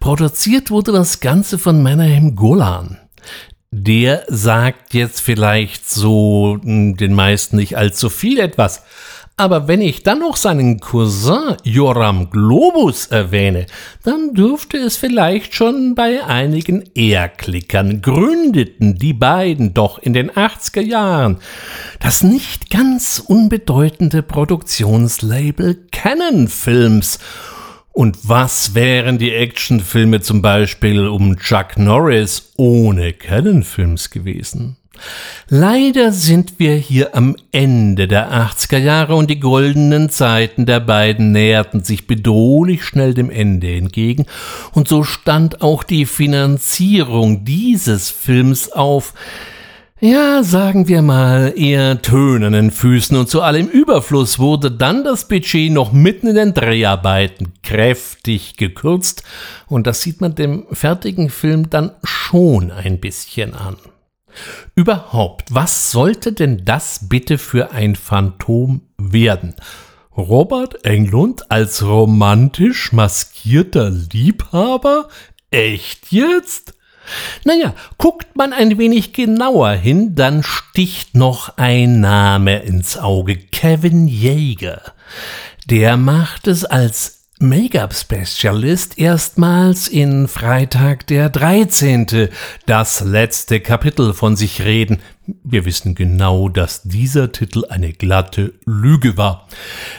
[0.00, 2.96] Produziert wurde das Ganze von Menahem Golan.
[3.70, 8.84] Der sagt jetzt vielleicht so hm, den meisten nicht allzu viel etwas,
[9.38, 13.66] aber wenn ich dann noch seinen Cousin Joram Globus erwähne,
[14.02, 20.80] dann dürfte es vielleicht schon bei einigen Ehrklickern gründeten die beiden doch in den 80er
[20.80, 21.38] Jahren
[22.00, 27.18] das nicht ganz unbedeutende Produktionslabel Canon Films
[27.92, 34.76] und was wären die Actionfilme zum Beispiel um Chuck Norris ohne Canon Films gewesen?
[35.48, 41.32] Leider sind wir hier am Ende der 80er Jahre und die goldenen Zeiten der beiden
[41.32, 44.26] näherten sich bedrohlich schnell dem Ende entgegen.
[44.72, 49.14] Und so stand auch die Finanzierung dieses Films auf,
[49.98, 53.16] ja, sagen wir mal, eher tönernen Füßen.
[53.16, 59.22] Und zu allem Überfluss wurde dann das Budget noch mitten in den Dreharbeiten kräftig gekürzt.
[59.68, 63.76] Und das sieht man dem fertigen Film dann schon ein bisschen an.
[64.74, 69.54] Überhaupt, was sollte denn das bitte für ein Phantom werden?
[70.16, 75.08] Robert Englund als romantisch maskierter Liebhaber?
[75.50, 76.74] Echt jetzt?
[77.44, 84.08] Naja, guckt man ein wenig genauer hin, dann sticht noch ein Name ins Auge, Kevin
[84.08, 84.82] Jäger.
[85.66, 92.28] Der macht es als Make-up-Specialist erstmals in Freitag der 13.
[92.64, 95.00] das letzte Kapitel von sich reden.
[95.44, 99.48] Wir wissen genau, dass dieser Titel eine glatte Lüge war.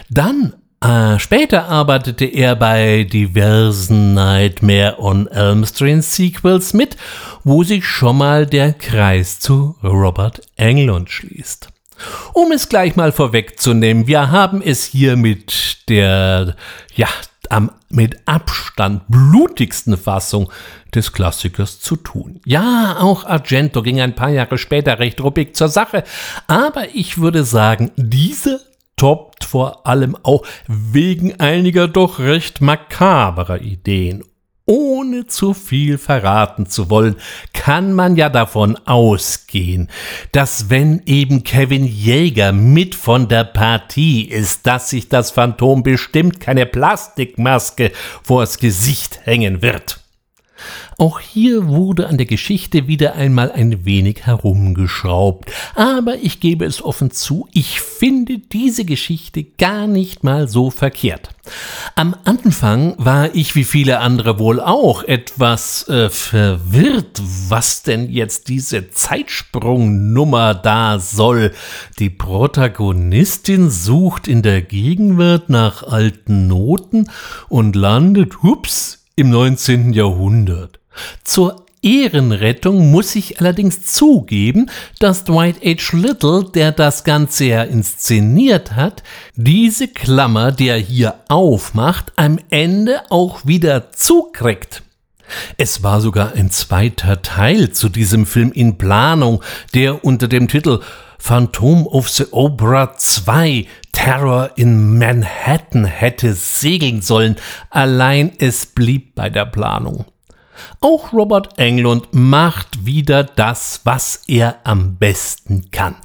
[0.10, 6.98] Dann äh, später arbeitete er bei diversen Nightmare on Elm Street Sequels mit,
[7.44, 11.70] wo sich schon mal der Kreis zu Robert Englund schließt.
[12.34, 16.56] Um es gleich mal vorwegzunehmen, wir haben es hier mit der,
[16.96, 17.08] ja,
[17.50, 20.52] am mit Abstand blutigsten Fassung
[20.94, 22.42] des Klassikers zu tun.
[22.46, 26.04] Ja, auch Argento ging ein paar Jahre später recht ruppig zur Sache,
[26.48, 28.60] aber ich würde sagen, diese
[28.98, 34.24] toppt vor allem auch wegen einiger doch recht makaberer Ideen
[34.68, 37.16] ohne zu viel verraten zu wollen,
[37.54, 39.90] kann man ja davon ausgehen,
[40.34, 46.40] dass wenn eben Kevin Jäger mit von der Partie ist, dass sich das Phantom bestimmt
[46.40, 47.92] keine Plastikmaske
[48.22, 50.02] vors Gesicht hängen wird.
[50.98, 56.82] Auch hier wurde an der Geschichte wieder einmal ein wenig herumgeschraubt, aber ich gebe es
[56.82, 61.30] offen zu, ich finde diese Geschichte gar nicht mal so verkehrt.
[61.96, 68.50] Am Anfang war ich wie viele andere wohl auch etwas äh, verwirrt, was denn jetzt
[68.50, 71.54] diese Zeitsprungnummer da soll.
[72.00, 77.10] Die Protagonistin sucht in der Gegenwart nach alten Noten
[77.50, 79.94] und landet, hups, im 19.
[79.94, 80.80] Jahrhundert.
[81.24, 85.98] Zur Ehrenrettung muss ich allerdings zugeben, dass Dwight H.
[85.98, 89.04] Little, der das Ganze ja inszeniert hat,
[89.36, 94.84] diese Klammer, die er hier aufmacht, am Ende auch wieder zukriegt.
[95.58, 100.82] Es war sogar ein zweiter Teil zu diesem Film in Planung, der unter dem Titel
[101.20, 107.36] Phantom of the Opera 2 Terror in Manhattan hätte segeln sollen,
[107.70, 110.06] allein es blieb bei der Planung.
[110.80, 115.96] Auch Robert Englund macht wieder das, was er am besten kann.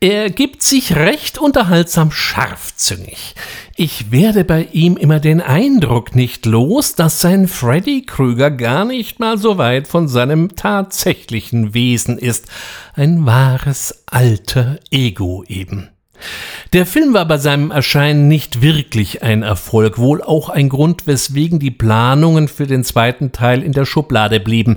[0.00, 3.34] Er gibt sich recht unterhaltsam scharfzüngig.
[3.76, 9.20] Ich werde bei ihm immer den Eindruck nicht los, dass sein Freddy Krüger gar nicht
[9.20, 12.46] mal so weit von seinem tatsächlichen Wesen ist.
[12.94, 15.90] Ein wahres alter Ego eben.
[16.72, 21.58] Der Film war bei seinem Erscheinen nicht wirklich ein Erfolg, wohl auch ein Grund, weswegen
[21.58, 24.76] die Planungen für den zweiten Teil in der Schublade blieben.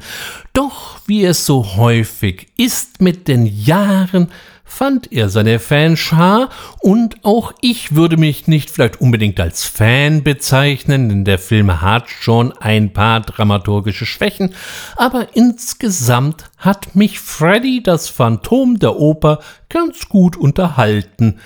[0.54, 4.30] Doch, wie es so häufig ist mit den Jahren,
[4.70, 11.10] fand er seine Fanschar und auch ich würde mich nicht vielleicht unbedingt als Fan bezeichnen,
[11.10, 14.54] denn der Film hat schon ein paar dramaturgische Schwächen,
[14.96, 19.40] aber insgesamt hat mich Freddy, das Phantom der Oper,
[19.70, 21.40] ganz gut unterhalten.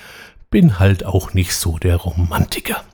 [0.50, 2.84] Bin halt auch nicht so der Romantiker.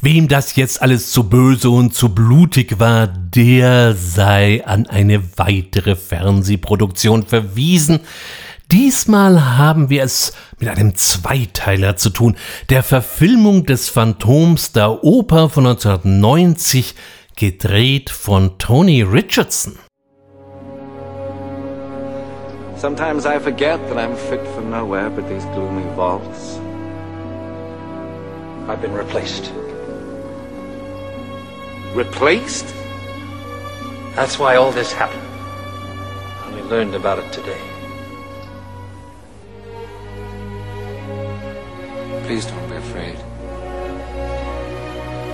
[0.00, 5.96] Wem das jetzt alles zu böse und zu blutig war, der sei an eine weitere
[5.96, 8.00] Fernsehproduktion verwiesen,
[8.70, 12.36] Diesmal haben wir es mit einem Zweiteiler zu tun,
[12.68, 16.94] der Verfilmung des Phantoms der Oper von 1990,
[17.34, 19.78] gedreht von Tony Richardson.
[22.76, 26.60] Sometimes I forget that I'm fit for nowhere but these gloomy vaults.
[28.68, 29.50] I've been replaced.
[31.94, 32.66] Replaced?
[34.14, 35.22] That's why all this happened.
[36.44, 37.67] I only learned about it today.
[42.28, 43.16] Please don't be afraid.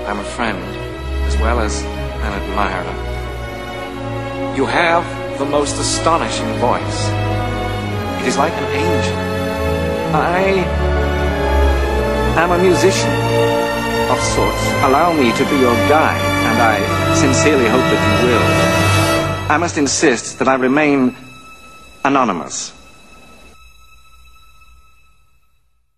[0.06, 0.62] I'm a friend
[1.26, 2.94] as well as an admirer.
[4.56, 5.04] You have
[5.40, 7.08] the most astonishing voice.
[8.20, 9.16] It is like an angel.
[10.14, 10.62] I
[12.38, 13.10] am a musician
[14.12, 14.64] of sorts.
[14.86, 16.78] Allow me to be your guide, and I
[17.16, 19.50] sincerely hope that you will.
[19.50, 21.16] I must insist that I remain
[22.04, 22.73] anonymous.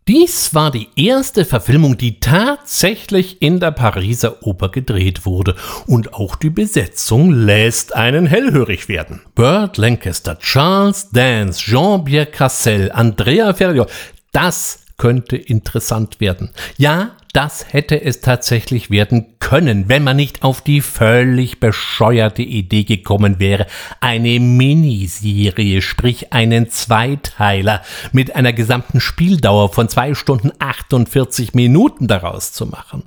[0.08, 5.56] Dies war die erste Verfilmung, die tatsächlich in der Pariser Oper gedreht wurde
[5.88, 9.22] und auch die Besetzung lässt einen hellhörig werden.
[9.34, 13.88] Burt Lancaster, Charles Dance, Jean-Pierre Cassel, Andrea Ferriol,
[14.30, 16.52] das könnte interessant werden.
[16.78, 22.84] Ja, das hätte es tatsächlich werden können, wenn man nicht auf die völlig bescheuerte Idee
[22.84, 23.66] gekommen wäre,
[24.00, 27.82] eine Miniserie, sprich einen Zweiteiler
[28.12, 33.02] mit einer gesamten Spieldauer von zwei Stunden 48 Minuten daraus zu machen.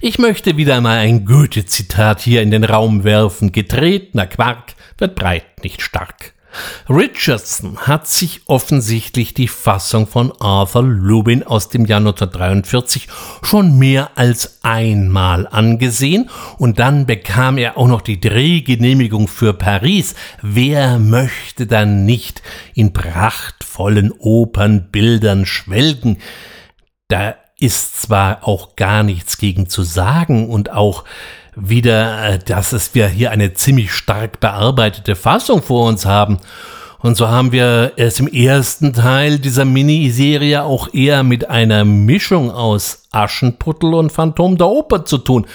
[0.00, 3.52] Ich möchte wieder mal ein Goethe-Zitat hier in den Raum werfen.
[3.52, 6.34] Getretener Quark wird breit nicht stark.
[6.88, 13.08] Richardson hat sich offensichtlich die Fassung von Arthur Lubin aus dem Jahr 1943
[13.42, 20.14] schon mehr als einmal angesehen und dann bekam er auch noch die Drehgenehmigung für Paris.
[20.42, 22.42] Wer möchte dann nicht
[22.74, 26.18] in prachtvollen Opernbildern schwelgen?
[27.08, 31.04] Da ist zwar auch gar nichts gegen zu sagen und auch
[31.60, 36.38] wieder, äh, dass es wir hier eine ziemlich stark bearbeitete Fassung vor uns haben.
[36.98, 42.50] Und so haben wir es im ersten Teil dieser Miniserie auch eher mit einer Mischung
[42.50, 45.46] aus Aschenputtel und Phantom der Oper zu tun.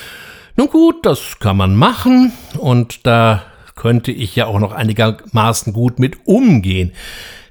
[0.56, 3.44] Nun gut, das kann man machen und da
[3.76, 6.94] könnte ich ja auch noch einigermaßen gut mit umgehen.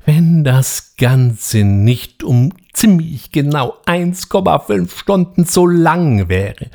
[0.05, 6.67] Wenn das Ganze nicht um ziemlich genau 1,5 Stunden so lang wäre.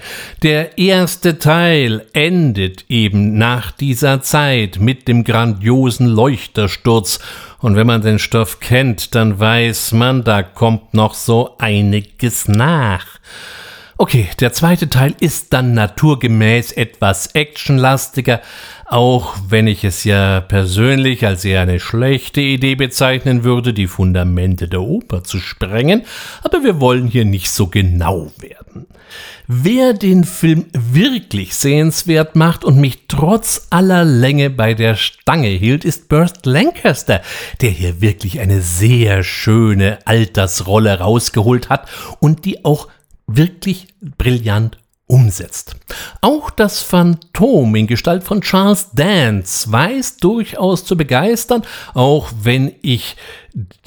[0.42, 7.20] Der erste Teil endet eben nach dieser Zeit mit dem grandiosen Leuchtersturz,
[7.62, 13.06] und wenn man den Stoff kennt, dann weiß man, da kommt noch so einiges nach.
[13.98, 18.40] Okay, der zweite Teil ist dann naturgemäß etwas actionlastiger,
[18.90, 24.68] auch wenn ich es ja persönlich als eher eine schlechte Idee bezeichnen würde, die Fundamente
[24.68, 26.04] der Oper zu sprengen,
[26.42, 28.88] aber wir wollen hier nicht so genau werden.
[29.48, 35.86] Wer den Film wirklich sehenswert macht und mich trotz aller Länge bei der Stange hielt,
[35.86, 37.22] ist Burt Lancaster,
[37.62, 41.88] der hier wirklich eine sehr schöne Altersrolle rausgeholt hat
[42.20, 42.88] und die auch
[43.28, 44.78] wirklich brillant
[45.10, 45.76] umsetzt.
[46.22, 51.64] Auch das Phantom in Gestalt von Charles Dance weiß durchaus zu begeistern,
[51.94, 53.18] auch wenn ich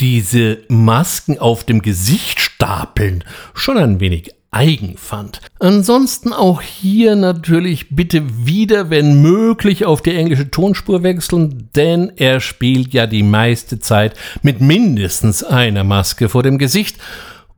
[0.00, 3.24] diese Masken auf dem Gesicht stapeln
[3.54, 5.40] schon ein wenig eigen fand.
[5.60, 12.40] Ansonsten auch hier natürlich bitte wieder, wenn möglich, auf die englische Tonspur wechseln, denn er
[12.40, 16.98] spielt ja die meiste Zeit mit mindestens einer Maske vor dem Gesicht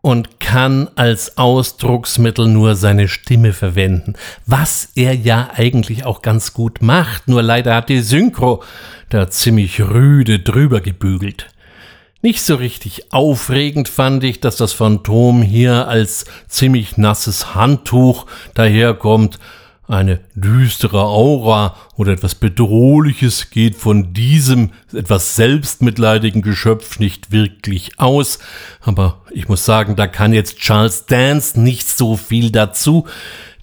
[0.05, 4.12] und kann als Ausdrucksmittel nur seine Stimme verwenden,
[4.44, 8.62] was er ja eigentlich auch ganz gut macht, nur leider hat die Synchro
[9.09, 11.47] da ziemlich rüde drüber gebügelt.
[12.20, 19.39] Nicht so richtig aufregend fand ich, dass das Phantom hier als ziemlich nasses Handtuch daherkommt,
[19.86, 28.39] eine düstere Aura oder etwas Bedrohliches geht von diesem etwas selbstmitleidigen Geschöpf nicht wirklich aus.
[28.81, 33.06] Aber ich muss sagen, da kann jetzt Charles Dance nicht so viel dazu,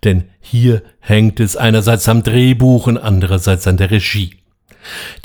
[0.04, 4.41] denn hier hängt es einerseits am Drehbuch und andererseits an der Regie.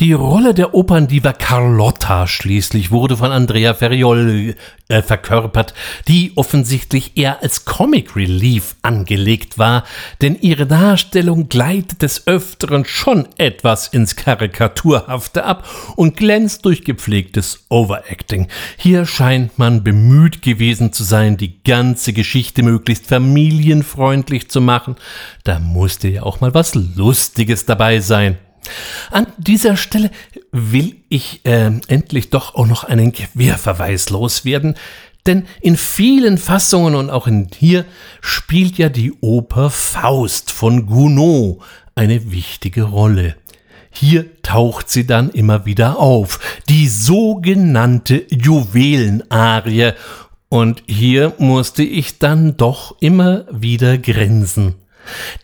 [0.00, 4.54] Die Rolle der Operndiva Carlotta schließlich wurde von Andrea Ferriol
[4.88, 5.74] äh, verkörpert,
[6.06, 9.84] die offensichtlich eher als Comic Relief angelegt war,
[10.22, 17.66] denn ihre Darstellung gleitet des Öfteren schon etwas ins Karikaturhafte ab und glänzt durch gepflegtes
[17.68, 18.48] Overacting.
[18.76, 24.96] Hier scheint man bemüht gewesen zu sein, die ganze Geschichte möglichst familienfreundlich zu machen.
[25.44, 28.38] Da musste ja auch mal was Lustiges dabei sein.
[29.10, 30.10] An dieser Stelle
[30.52, 34.74] will ich äh, endlich doch auch noch einen Querverweis loswerden,
[35.26, 37.84] denn in vielen Fassungen und auch in hier
[38.20, 41.59] spielt ja die Oper Faust von Gounod
[41.94, 43.36] eine wichtige Rolle.
[43.90, 46.38] Hier taucht sie dann immer wieder auf,
[46.68, 49.93] die sogenannte Juwelenarie,
[50.48, 54.76] und hier musste ich dann doch immer wieder grinsen.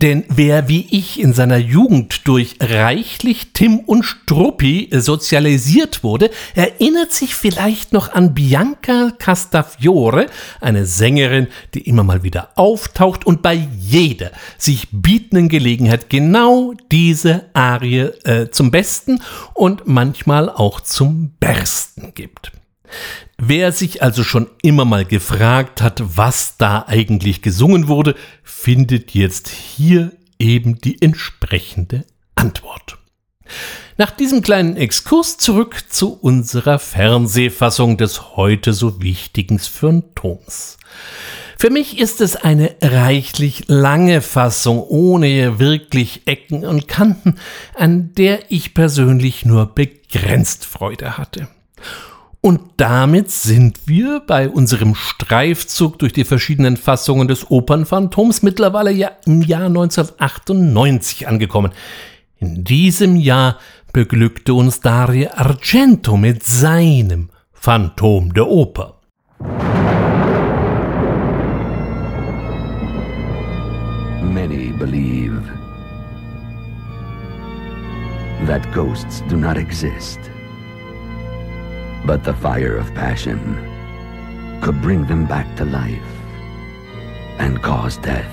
[0.01, 7.13] Denn wer wie ich in seiner Jugend durch reichlich Tim und Struppi sozialisiert wurde, erinnert
[7.13, 10.27] sich vielleicht noch an Bianca Castafiore,
[10.61, 17.47] eine Sängerin, die immer mal wieder auftaucht und bei jeder sich bietenden Gelegenheit genau diese
[17.55, 19.21] Arie äh, zum Besten
[19.55, 22.53] und manchmal auch zum Bersten gibt.
[23.45, 28.15] Wer sich also schon immer mal gefragt hat, was da eigentlich gesungen wurde,
[28.45, 32.05] findet jetzt hier eben die entsprechende
[32.37, 32.99] Antwort.
[33.99, 40.77] Nach diesem kleinen Exkurs zurück zu unserer Fernsehfassung des heute so wichtigen Phantoms.
[41.59, 47.41] Für mich ist es eine reichlich lange Fassung ohne wirklich Ecken und Kanten,
[47.75, 51.49] an der ich persönlich nur begrenzt Freude hatte.
[52.45, 59.13] Und damit sind wir bei unserem Streifzug durch die verschiedenen Fassungen des Opernphantoms mittlerweile ja
[59.27, 61.71] im Jahr 1998 angekommen.
[62.41, 63.59] In diesem Jahr
[63.93, 68.99] beglückte uns Dario Argento mit seinem Phantom der Oper.
[74.21, 75.41] Many believe
[78.49, 80.19] that ghosts do not exist.
[82.05, 83.41] But the fire of passion
[84.61, 86.03] could bring them back to life
[87.39, 88.31] and cause death.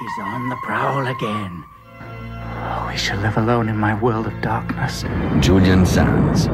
[0.00, 1.64] He's on the prowl again.
[2.00, 5.04] Oh, we shall live alone in my world of darkness.
[5.40, 6.46] Julian Sands.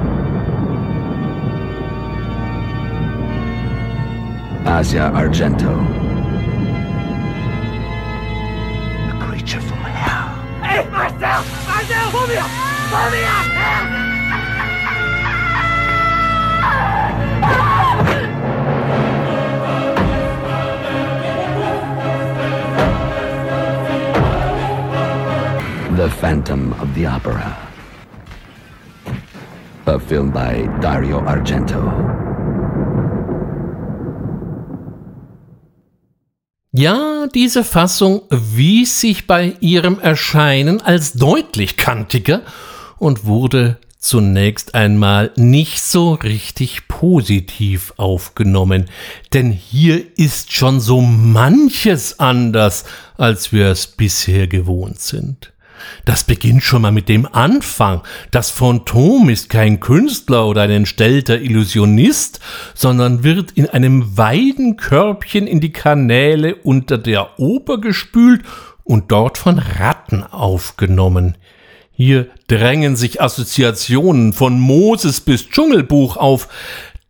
[4.67, 6.08] Asia Argento.
[10.69, 11.45] Marcel!
[11.67, 12.51] Marcel, pull me up!
[12.91, 13.45] Pull me up!
[25.97, 27.57] The Phantom of the Opera.
[29.87, 32.28] A film by Dario Argento.
[36.73, 42.43] Ja, diese Fassung wies sich bei ihrem Erscheinen als deutlich kantiger
[42.99, 48.91] und wurde zunächst einmal nicht so richtig positiv aufgenommen,
[49.33, 52.85] denn hier ist schon so manches anders,
[53.17, 55.53] als wir es bisher gewohnt sind.
[56.05, 58.03] Das beginnt schon mal mit dem Anfang.
[58.31, 62.41] Das Phantom ist kein Künstler oder ein entstellter Illusionist,
[62.75, 68.43] sondern wird in einem Weidenkörbchen in die Kanäle unter der Oper gespült
[68.85, 71.37] und dort von Ratten aufgenommen.
[71.93, 76.49] Hier drängen sich Assoziationen von Moses bis Dschungelbuch auf.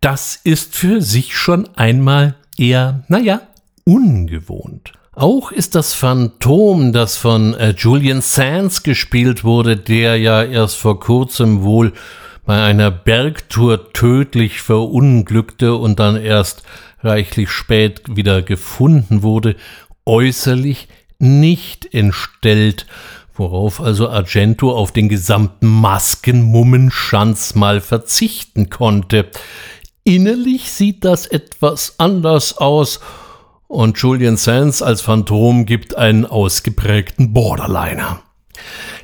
[0.00, 3.42] Das ist für sich schon einmal eher, naja,
[3.84, 4.92] ungewohnt.
[5.18, 11.00] Auch ist das Phantom, das von äh, Julian Sands gespielt wurde, der ja erst vor
[11.00, 11.92] kurzem wohl
[12.46, 16.62] bei einer Bergtour tödlich verunglückte und dann erst
[17.02, 19.56] reichlich spät wieder gefunden wurde,
[20.06, 20.86] äußerlich
[21.18, 22.86] nicht entstellt,
[23.34, 29.26] worauf also Argento auf den gesamten Maskenmummenschanz mal verzichten konnte.
[30.04, 33.00] Innerlich sieht das etwas anders aus
[33.68, 38.22] und Julian Sands als Phantom gibt einen ausgeprägten Borderliner.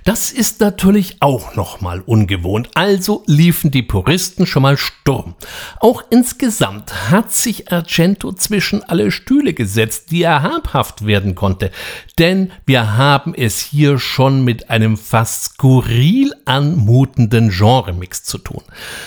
[0.05, 5.35] Das ist natürlich auch nochmal ungewohnt, also liefen die Puristen schon mal Sturm.
[5.81, 11.71] Auch insgesamt hat sich Argento zwischen alle Stühle gesetzt, die er habhaft werden konnte,
[12.19, 18.63] denn wir haben es hier schon mit einem fast skurril anmutenden Genremix zu tun.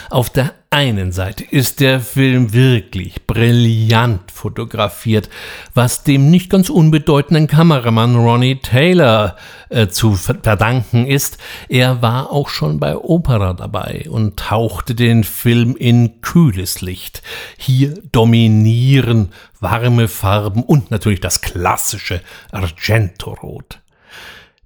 [0.10, 5.30] Auf der einen Seite ist der Film wirklich brillant fotografiert,
[5.74, 9.38] was dem nicht ganz unbedeutenden Kameramann Ronnie Taylor
[9.70, 11.38] äh, zu verdanken ist.
[11.70, 17.22] Er war auch schon bei Opera dabei und tauchte den Film in kühles Licht.
[17.58, 19.30] Hier dominieren
[19.60, 22.22] warme Farben und natürlich das klassische
[22.52, 23.80] Argento-Rot.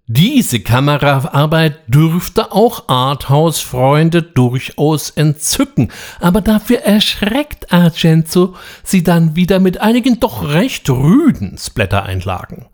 [0.07, 9.79] Diese Kameraarbeit dürfte auch Arthouse-Freunde durchaus entzücken, aber dafür erschreckt Argento sie dann wieder mit
[9.79, 12.65] einigen doch recht rüden Splatter-Einlagen.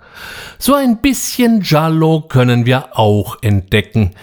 [0.58, 4.16] So ein bisschen Giallo können wir auch entdecken,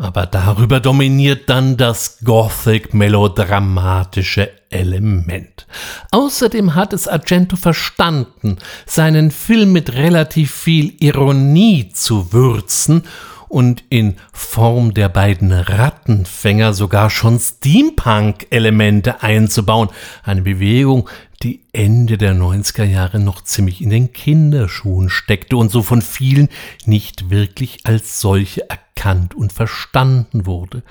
[0.00, 5.66] Aber darüber dominiert dann das Gothic-melodramatische Element.
[6.12, 13.02] Außerdem hat es Argento verstanden, seinen Film mit relativ viel Ironie zu würzen
[13.48, 19.88] und in Form der beiden Rattenfänger sogar schon Steampunk-Elemente einzubauen.
[20.22, 21.08] Eine Bewegung,
[21.42, 26.48] die Ende der 90er Jahre noch ziemlich in den Kinderschuhen steckte und so von vielen
[26.84, 28.87] nicht wirklich als solche erkannt
[29.34, 30.82] und verstanden wurde.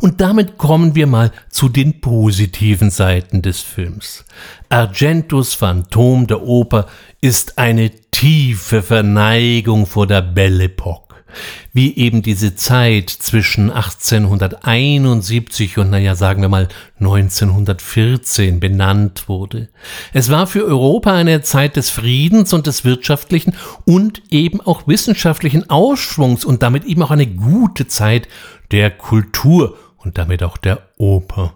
[0.00, 4.24] Und damit kommen wir mal zu den positiven Seiten des Films.
[4.68, 6.86] Argentos Phantom der Oper
[7.20, 11.03] ist eine tiefe Verneigung vor der Belle Epoque
[11.72, 16.68] wie eben diese Zeit zwischen 1871 und naja, sagen wir mal
[17.00, 19.68] 1914 benannt wurde.
[20.12, 23.54] Es war für Europa eine Zeit des Friedens und des wirtschaftlichen
[23.84, 28.28] und eben auch wissenschaftlichen Ausschwungs und damit eben auch eine gute Zeit
[28.70, 31.54] der Kultur und damit auch der Oper.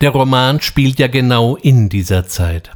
[0.00, 2.70] Der Roman spielt ja genau in dieser Zeit.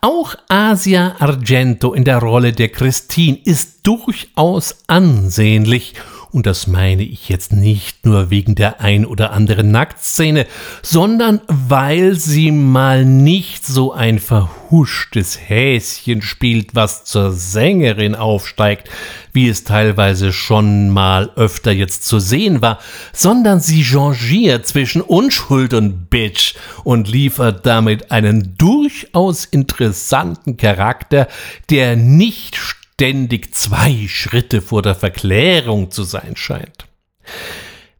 [0.00, 5.94] Auch Asia Argento in der Rolle der Christine ist durchaus ansehnlich
[6.32, 10.46] und das meine ich jetzt nicht nur wegen der ein oder anderen Nacktszene,
[10.82, 18.88] sondern weil sie mal nicht so ein verhuschtes Häschen spielt, was zur Sängerin aufsteigt,
[19.32, 22.78] wie es teilweise schon mal öfter jetzt zu sehen war,
[23.12, 26.54] sondern sie changiert zwischen Unschuld und Bitch
[26.84, 31.26] und liefert damit einen durchaus interessanten Charakter,
[31.70, 32.56] der nicht
[33.00, 36.86] ständig zwei Schritte vor der Verklärung zu sein scheint.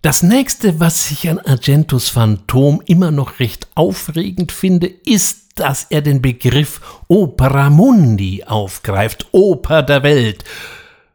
[0.02, 6.02] Das nächste, was ich an Argentos Phantom immer noch recht aufregend finde, ist, dass er
[6.02, 10.44] den Begriff Opera Mundi aufgreift, Oper der Welt.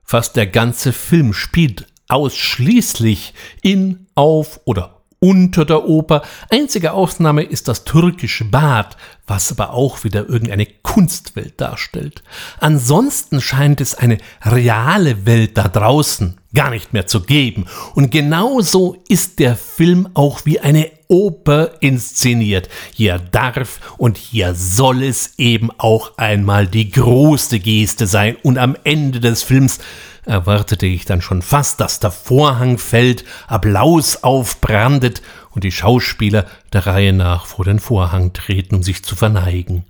[0.04, 4.95] Fast der ganze Film spielt ausschließlich in, auf oder
[5.26, 6.22] unter der Oper.
[6.52, 8.96] Einzige Ausnahme ist das türkische Bad,
[9.26, 12.22] was aber auch wieder irgendeine Kunstwelt darstellt.
[12.60, 17.66] Ansonsten scheint es eine reale Welt da draußen gar nicht mehr zu geben.
[17.96, 22.70] Und genauso ist der Film auch wie eine Oper inszeniert.
[22.94, 28.38] Hier darf und hier soll es eben auch einmal die große Geste sein.
[28.44, 29.80] Und am Ende des Films
[30.26, 35.22] erwartete ich dann schon fast, dass der Vorhang fällt, Applaus aufbrandet
[35.52, 39.86] und die Schauspieler der Reihe nach vor den Vorhang treten, um sich zu verneigen.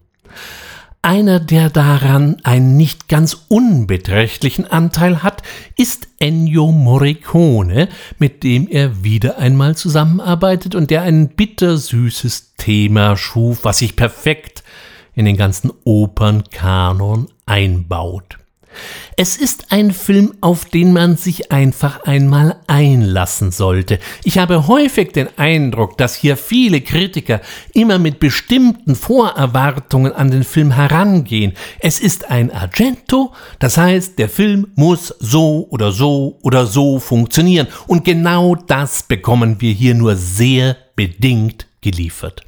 [1.02, 5.44] Einer, der daran einen nicht ganz unbeträchtlichen Anteil hat,
[5.78, 13.60] ist Ennio Morricone, mit dem er wieder einmal zusammenarbeitet und der ein bittersüßes Thema schuf,
[13.64, 14.64] was sich perfekt
[15.14, 18.40] in den ganzen Opernkanon einbaut.
[19.18, 24.00] Es ist ein Film, auf den man sich einfach einmal einlassen sollte.
[24.24, 27.42] Ich habe häufig den Eindruck, dass hier viele Kritiker
[27.74, 31.54] immer mit bestimmten Vorerwartungen an den Film herangehen.
[31.80, 37.68] Es ist ein Argento, das heißt, der Film muss so oder so oder so funktionieren.
[37.88, 42.46] Und genau das bekommen wir hier nur sehr bedingt geliefert.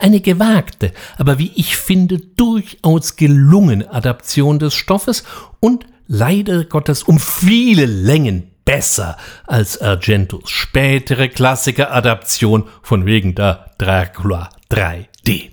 [0.00, 5.24] Eine gewagte, aber wie ich finde durchaus gelungene Adaption des Stoffes
[5.60, 9.16] und leider Gottes um viele Längen besser
[9.46, 15.50] als Argentos spätere Klassiker-Adaption von wegen der Dracula 3D.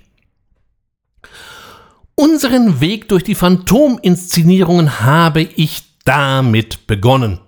[2.14, 7.40] Unseren Weg durch die Phantominszenierungen habe ich damit begonnen.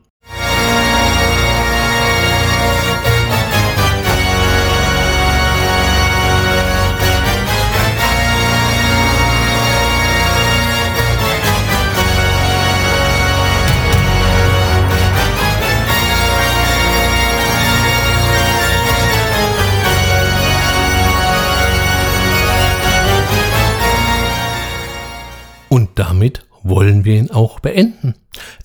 [25.69, 28.15] Und damit wollen wir ihn auch beenden.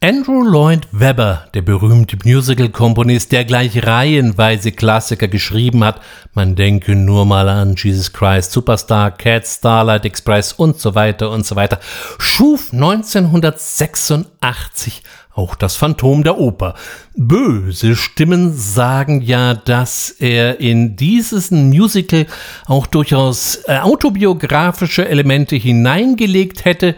[0.01, 6.01] Andrew Lloyd Webber, der berühmte Musical-Komponist, der gleich reihenweise Klassiker geschrieben hat,
[6.33, 11.45] man denke nur mal an Jesus Christ Superstar, Cats, Starlight Express und so weiter und
[11.45, 11.79] so weiter,
[12.19, 15.03] schuf 1986
[15.35, 16.75] auch das Phantom der Oper.
[17.15, 22.27] Böse Stimmen sagen ja, dass er in dieses Musical
[22.65, 26.95] auch durchaus äh, autobiografische Elemente hineingelegt hätte.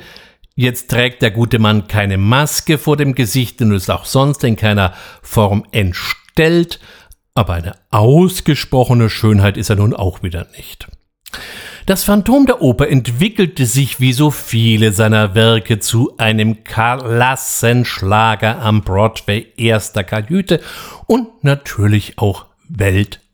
[0.56, 4.56] Jetzt trägt der gute Mann keine Maske vor dem Gesicht und ist auch sonst in
[4.56, 6.80] keiner Form entstellt,
[7.34, 10.88] aber eine ausgesprochene Schönheit ist er nun auch wieder nicht.
[11.86, 18.82] Das Phantom der Oper entwickelte sich wie so viele seiner Werke zu einem Klassenschlager am
[18.82, 20.62] Broadway erster Kajüte
[21.06, 23.25] und natürlich auch weltweit.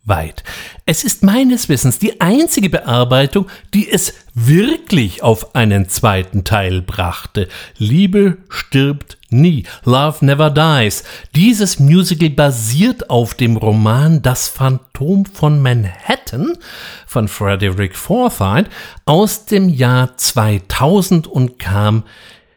[0.87, 7.47] Es ist meines Wissens die einzige Bearbeitung, die es wirklich auf einen zweiten Teil brachte.
[7.77, 9.63] Liebe stirbt nie.
[9.85, 11.03] Love Never Dies.
[11.35, 16.57] Dieses Musical basiert auf dem Roman Das Phantom von Manhattan
[17.05, 18.69] von Frederick Forsyth
[19.05, 22.05] aus dem Jahr 2000 und kam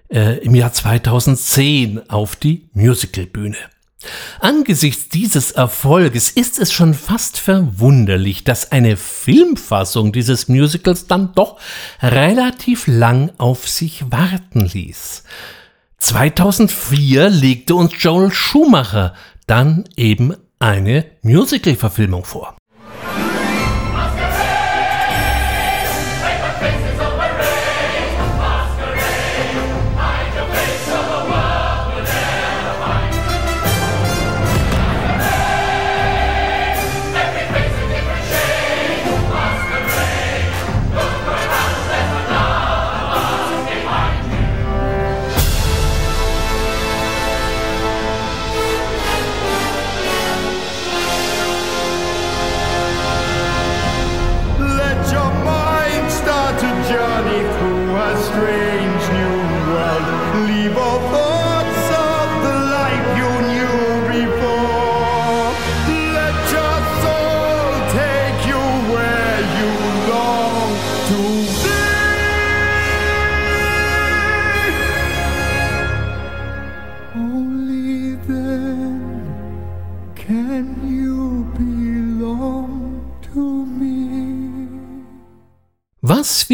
[0.08, 3.56] äh, im Jahr 2010 auf die Musicalbühne.
[4.40, 11.58] Angesichts dieses Erfolges ist es schon fast verwunderlich, dass eine Filmfassung dieses Musicals dann doch
[12.00, 15.24] relativ lang auf sich warten ließ.
[15.98, 19.14] 2004 legte uns Joel Schumacher
[19.46, 22.53] dann eben eine Musical-Verfilmung vor.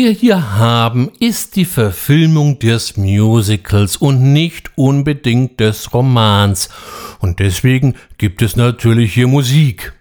[0.03, 6.71] Wir hier haben, ist die Verfilmung des Musicals und nicht unbedingt des Romans.
[7.19, 9.93] Und deswegen gibt es natürlich hier Musik.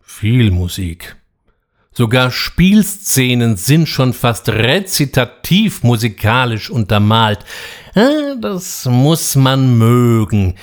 [0.00, 1.16] Viel Musik.
[1.92, 7.40] Sogar Spielszenen sind schon fast rezitativ musikalisch untermalt.
[8.40, 10.54] Das muss man mögen.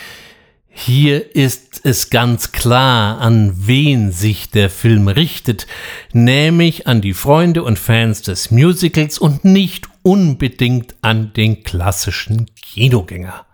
[0.81, 5.68] Hier ist es ganz klar, an wen sich der Film richtet,
[6.14, 13.45] nämlich an die Freunde und Fans des Musicals und nicht unbedingt an den klassischen Kinogänger.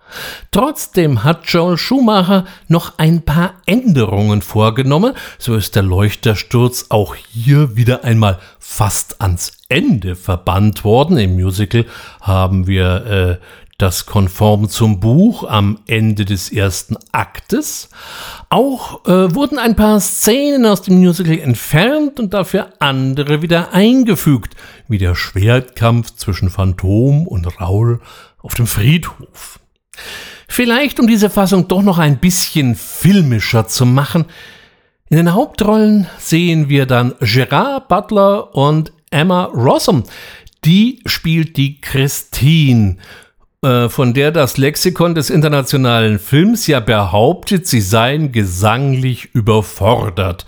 [0.52, 7.76] Trotzdem hat Joel Schumacher noch ein paar Änderungen vorgenommen, so ist der Leuchtersturz auch hier
[7.76, 11.18] wieder einmal fast ans Ende verbannt worden.
[11.18, 11.86] Im Musical
[12.22, 13.46] haben wir äh,
[13.78, 17.90] das konform zum Buch am Ende des ersten Aktes.
[18.50, 24.56] Auch äh, wurden ein paar Szenen aus dem Musical entfernt und dafür andere wieder eingefügt,
[24.88, 28.00] wie der Schwertkampf zwischen Phantom und Raul
[28.38, 29.60] auf dem Friedhof.
[30.48, 34.26] Vielleicht, um diese Fassung doch noch ein bisschen filmischer zu machen,
[35.10, 40.04] in den Hauptrollen sehen wir dann Gerard Butler und Emma Rossum.
[40.64, 42.98] Die spielt die Christine
[43.90, 50.46] von der das Lexikon des internationalen Films ja behauptet, sie seien gesanglich überfordert.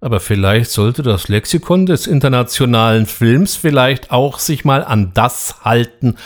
[0.00, 6.16] Aber vielleicht sollte das Lexikon des internationalen Films vielleicht auch sich mal an das halten,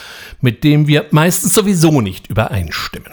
[0.40, 3.12] mit dem wir meistens sowieso nicht übereinstimmen.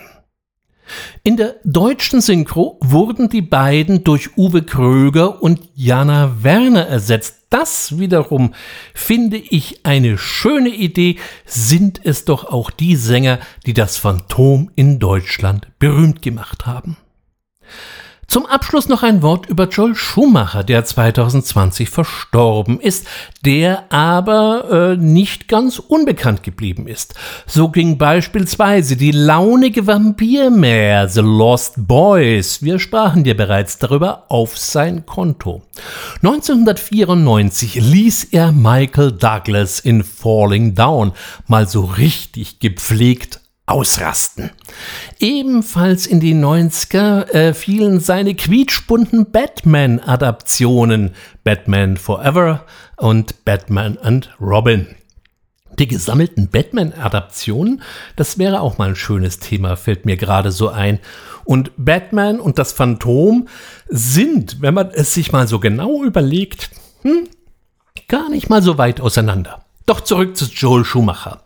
[1.23, 7.37] In der deutschen Synchro wurden die beiden durch Uwe Kröger und Jana Werner ersetzt.
[7.49, 8.53] Das wiederum
[8.93, 14.99] finde ich eine schöne Idee, sind es doch auch die Sänger, die das Phantom in
[14.99, 16.97] Deutschland berühmt gemacht haben.
[18.33, 23.05] Zum Abschluss noch ein Wort über Joel Schumacher, der 2020 verstorben ist,
[23.45, 27.13] der aber äh, nicht ganz unbekannt geblieben ist.
[27.45, 34.57] So ging beispielsweise die launige Vampirmär The Lost Boys, wir sprachen dir bereits darüber, auf
[34.57, 35.61] sein Konto.
[36.23, 41.11] 1994 ließ er Michael Douglas in Falling Down
[41.45, 44.51] mal so richtig gepflegt ausrasten.
[45.19, 51.11] Ebenfalls in die 90er äh, fielen seine quietschbunten Batman-Adaptionen
[51.43, 52.65] Batman Forever
[52.97, 54.87] und Batman and Robin.
[55.79, 57.81] Die gesammelten Batman-Adaptionen,
[58.15, 60.99] das wäre auch mal ein schönes Thema, fällt mir gerade so ein.
[61.45, 63.47] Und Batman und das Phantom
[63.87, 66.69] sind, wenn man es sich mal so genau überlegt,
[67.01, 67.27] hm,
[68.07, 69.62] gar nicht mal so weit auseinander.
[69.85, 71.41] Doch zurück zu Joel Schumacher.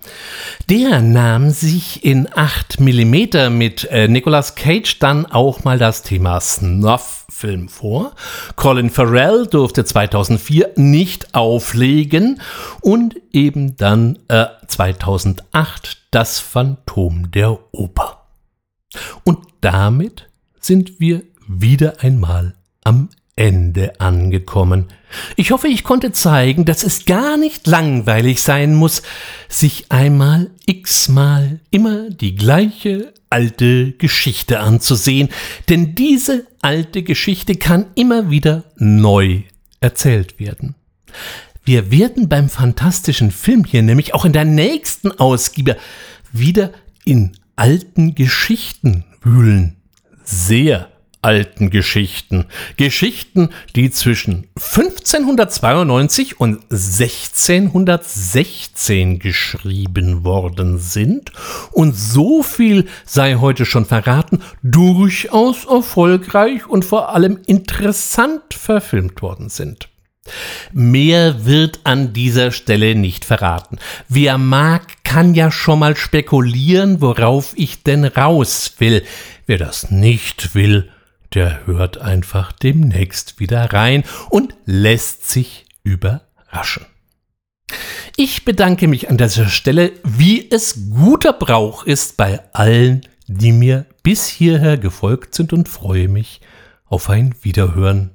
[0.69, 6.39] Der nahm sich in 8 mm mit äh, Nicolas Cage dann auch mal das Thema
[6.39, 8.13] Snuff-Film vor.
[8.55, 12.39] Colin Farrell durfte 2004 nicht auflegen
[12.81, 18.27] und eben dann äh, 2008 das Phantom der Oper.
[19.23, 22.53] Und damit sind wir wieder einmal
[22.83, 24.87] am Ende angekommen.
[25.37, 29.03] Ich hoffe, ich konnte zeigen, dass es gar nicht langweilig sein muss,
[29.47, 35.29] sich einmal x-mal immer die gleiche alte Geschichte anzusehen,
[35.69, 39.43] denn diese alte Geschichte kann immer wieder neu
[39.79, 40.75] erzählt werden.
[41.63, 45.77] Wir werden beim fantastischen Film hier nämlich auch in der nächsten Ausgabe
[46.31, 46.71] wieder
[47.05, 49.75] in alten Geschichten wühlen.
[50.23, 50.89] Sehr
[51.21, 52.45] alten Geschichten.
[52.77, 61.33] Geschichten, die zwischen 1592 und 1616 geschrieben worden sind
[61.71, 69.49] und so viel sei heute schon verraten, durchaus erfolgreich und vor allem interessant verfilmt worden
[69.49, 69.89] sind.
[70.73, 73.79] Mehr wird an dieser Stelle nicht verraten.
[74.09, 79.03] Wer mag, kann ja schon mal spekulieren, worauf ich denn raus will.
[79.45, 80.89] Wer das nicht will,
[81.33, 86.85] der hört einfach demnächst wieder rein und lässt sich überraschen.
[88.15, 93.85] Ich bedanke mich an dieser Stelle, wie es guter Brauch ist, bei allen, die mir
[94.03, 96.41] bis hierher gefolgt sind und freue mich
[96.85, 98.11] auf ein Wiederhören.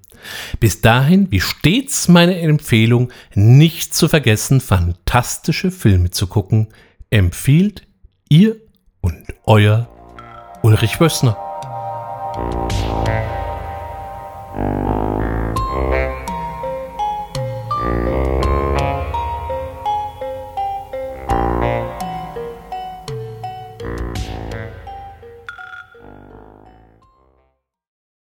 [0.61, 6.69] Bis dahin, wie stets meine Empfehlung, nicht zu vergessen, fantastische Filme zu gucken,
[7.11, 7.87] empfiehlt
[8.29, 8.57] ihr
[9.01, 9.89] und euer
[10.63, 11.52] Ulrich Wössner.
[12.35, 12.73] Thank
[15.59, 15.82] you.